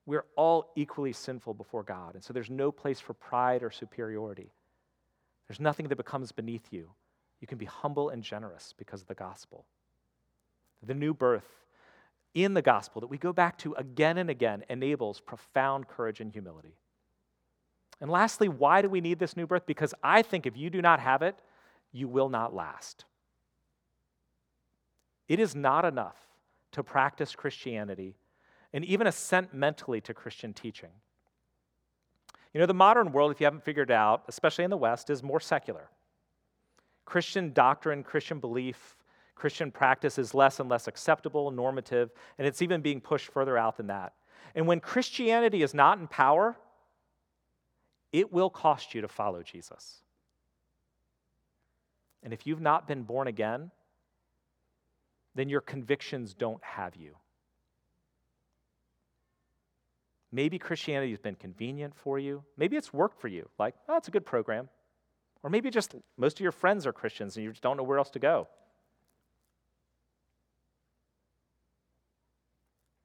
We're 0.05 0.25
all 0.35 0.73
equally 0.75 1.13
sinful 1.13 1.53
before 1.53 1.83
God, 1.83 2.15
and 2.15 2.23
so 2.23 2.33
there's 2.33 2.49
no 2.49 2.69
place 2.69 2.99
for 2.99 3.13
pride 3.13 3.63
or 3.63 3.71
superiority. 3.71 4.51
There's 5.47 5.61
nothing 5.61 5.87
that 5.87 5.95
becomes 5.95 6.33
beneath 6.33 6.67
you. 6.71 6.89
You 7.39 7.47
can 7.47 7.57
be 7.57 7.65
humble 7.65 8.09
and 8.09 8.23
generous 8.23 8.73
because 8.77 9.01
of 9.01 9.07
the 9.07 9.15
gospel. 9.15 9.65
The 10.85 10.93
new 10.93 11.13
birth 11.13 11.47
in 12.33 12.53
the 12.53 12.61
gospel 12.61 12.99
that 12.99 13.07
we 13.07 13.17
go 13.17 13.31
back 13.31 13.57
to 13.59 13.73
again 13.75 14.17
and 14.17 14.29
again 14.29 14.65
enables 14.69 15.21
profound 15.21 15.87
courage 15.87 16.19
and 16.19 16.29
humility. 16.29 16.75
And 17.99 18.11
lastly, 18.11 18.47
why 18.47 18.81
do 18.81 18.89
we 18.89 19.01
need 19.01 19.19
this 19.19 19.35
new 19.35 19.47
birth? 19.47 19.65
Because 19.65 19.93
I 20.03 20.21
think 20.21 20.45
if 20.45 20.55
you 20.55 20.69
do 20.69 20.81
not 20.81 20.99
have 20.99 21.21
it, 21.21 21.35
you 21.91 22.07
will 22.07 22.29
not 22.29 22.53
last. 22.53 23.05
It 25.27 25.39
is 25.39 25.55
not 25.55 25.83
enough 25.83 26.17
to 26.73 26.83
practice 26.83 27.35
Christianity 27.35 28.15
and 28.73 28.85
even 28.85 29.07
assent 29.07 29.53
mentally 29.53 30.01
to 30.01 30.13
Christian 30.13 30.53
teaching. 30.53 30.89
You 32.53 32.59
know, 32.59 32.65
the 32.65 32.73
modern 32.73 33.11
world, 33.11 33.31
if 33.31 33.39
you 33.39 33.45
haven't 33.45 33.63
figured 33.63 33.89
it 33.89 33.93
out, 33.93 34.23
especially 34.27 34.63
in 34.63 34.69
the 34.69 34.77
West, 34.77 35.09
is 35.09 35.23
more 35.23 35.39
secular. 35.39 35.89
Christian 37.05 37.53
doctrine, 37.53 38.03
Christian 38.03 38.39
belief, 38.39 38.95
Christian 39.35 39.71
practice 39.71 40.17
is 40.17 40.33
less 40.33 40.59
and 40.59 40.69
less 40.69 40.87
acceptable, 40.87 41.51
normative, 41.51 42.11
and 42.37 42.47
it's 42.47 42.61
even 42.61 42.81
being 42.81 42.99
pushed 42.99 43.31
further 43.31 43.57
out 43.57 43.77
than 43.77 43.87
that. 43.87 44.13
And 44.55 44.65
when 44.67 44.79
Christianity 44.79 45.61
is 45.61 45.73
not 45.73 45.99
in 45.99 46.07
power, 46.07 46.57
it 48.17 48.33
will 48.33 48.49
cost 48.49 48.95
you 48.95 49.01
to 49.01 49.07
follow 49.07 49.43
Jesus. 49.43 50.01
And 52.23 52.33
if 52.33 52.47
you've 52.47 52.59
not 52.59 52.87
been 52.87 53.03
born 53.03 53.27
again, 53.27 53.69
then 55.35 55.49
your 55.49 55.61
convictions 55.61 56.33
don't 56.33 56.63
have 56.63 56.95
you. 56.95 57.15
Maybe 60.31 60.57
Christianity 60.57 61.11
has 61.11 61.19
been 61.19 61.35
convenient 61.35 61.93
for 61.95 62.17
you. 62.17 62.43
Maybe 62.57 62.75
it's 62.75 62.91
worked 62.91 63.21
for 63.21 63.27
you, 63.27 63.47
like, 63.59 63.75
oh, 63.87 63.97
it's 63.97 64.07
a 64.07 64.11
good 64.11 64.25
program. 64.25 64.67
Or 65.43 65.51
maybe 65.51 65.69
just 65.69 65.93
most 66.17 66.37
of 66.37 66.41
your 66.41 66.51
friends 66.51 66.87
are 66.87 66.91
Christians 66.91 67.37
and 67.37 67.43
you 67.43 67.51
just 67.51 67.61
don't 67.61 67.77
know 67.77 67.83
where 67.83 67.99
else 67.99 68.09
to 68.09 68.19
go. 68.19 68.47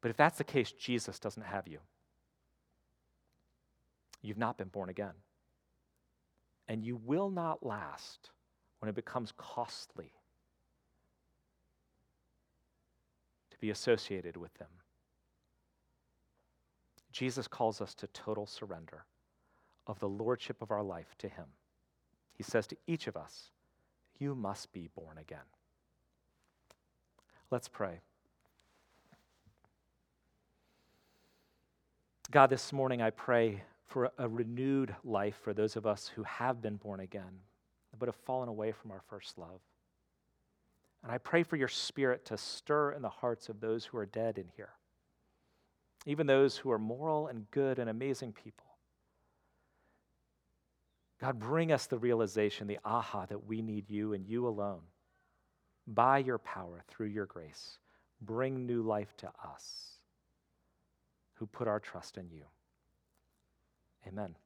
But 0.01 0.11
if 0.11 0.17
that's 0.17 0.39
the 0.39 0.45
case, 0.45 0.73
Jesus 0.73 1.19
doesn't 1.19 1.45
have 1.45 1.69
you. 1.69 1.81
You've 4.23 4.39
not 4.39 4.57
been 4.57 4.69
born 4.69 4.89
again. 4.89 5.15
And 6.69 6.85
you 6.85 6.97
will 6.97 7.29
not 7.29 7.67
last 7.67 8.31
when 8.79 8.89
it 8.89 8.95
becomes 8.95 9.33
costly 9.37 10.13
to 13.51 13.59
be 13.59 13.71
associated 13.71 14.37
with 14.37 14.55
them. 14.55 14.69
Jesus 17.11 17.47
calls 17.47 17.81
us 17.81 17.95
to 17.97 18.07
total 18.09 18.47
surrender 18.47 19.05
of 19.87 19.99
the 19.99 20.09
lordship 20.09 20.63
of 20.63 20.71
our 20.71 20.83
life 20.83 21.15
to 21.19 21.29
Him. 21.29 21.47
He 22.33 22.43
says 22.43 22.67
to 22.69 22.77
each 22.87 23.07
of 23.07 23.17
us, 23.17 23.51
You 24.19 24.35
must 24.35 24.73
be 24.73 24.89
born 24.95 25.19
again. 25.19 25.39
Let's 27.51 27.69
pray. 27.69 28.01
God, 32.31 32.49
this 32.49 32.73
morning 32.73 33.03
I 33.03 33.11
pray 33.11 33.63
for 33.93 34.11
a 34.17 34.27
renewed 34.27 34.95
life 35.05 35.37
for 35.43 35.53
those 35.53 35.77
of 35.77 35.87
us 35.87 36.11
who 36.15 36.23
have 36.23 36.63
been 36.63 36.77
born 36.77 37.01
again, 37.01 37.41
but 37.99 38.09
have 38.09 38.17
fallen 38.17 38.49
away 38.49 38.73
from 38.73 38.91
our 38.91 39.03
first 39.11 39.37
love. 39.37 39.61
And 41.03 41.13
I 41.13 41.19
pray 41.19 41.43
for 41.43 41.57
your 41.57 41.69
spirit 41.69 42.25
to 42.27 42.39
stir 42.39 42.93
in 42.93 43.03
the 43.03 43.11
hearts 43.11 43.51
of 43.51 43.61
those 43.61 43.85
who 43.85 43.99
are 43.99 44.07
dead 44.07 44.39
in 44.39 44.47
here, 44.57 44.71
even 46.07 46.27
those 46.27 46.57
who 46.57 46.71
are 46.71 46.79
moral 46.79 47.27
and 47.27 47.51
good 47.51 47.79
and 47.79 47.91
amazing 47.91 48.33
people. 48.33 48.65
God, 51.21 51.39
bring 51.39 51.71
us 51.71 51.87
the 51.87 51.99
realization, 51.99 52.67
the 52.67 52.79
aha, 52.85 53.27
that 53.27 53.47
we 53.47 53.61
need 53.61 53.91
you 53.91 54.15
and 54.15 54.27
you 54.27 54.49
alone. 54.49 54.81
By 55.87 56.19
your 56.19 56.39
power, 56.39 56.83
through 56.89 57.09
your 57.09 57.27
grace, 57.27 57.79
bring 58.23 58.65
new 58.67 58.83
life 58.83 59.15
to 59.19 59.29
us 59.45 59.99
who 61.35 61.47
put 61.47 61.69
our 61.69 61.79
trust 61.79 62.17
in 62.17 62.31
you. 62.31 62.45
Amen. 64.07 64.37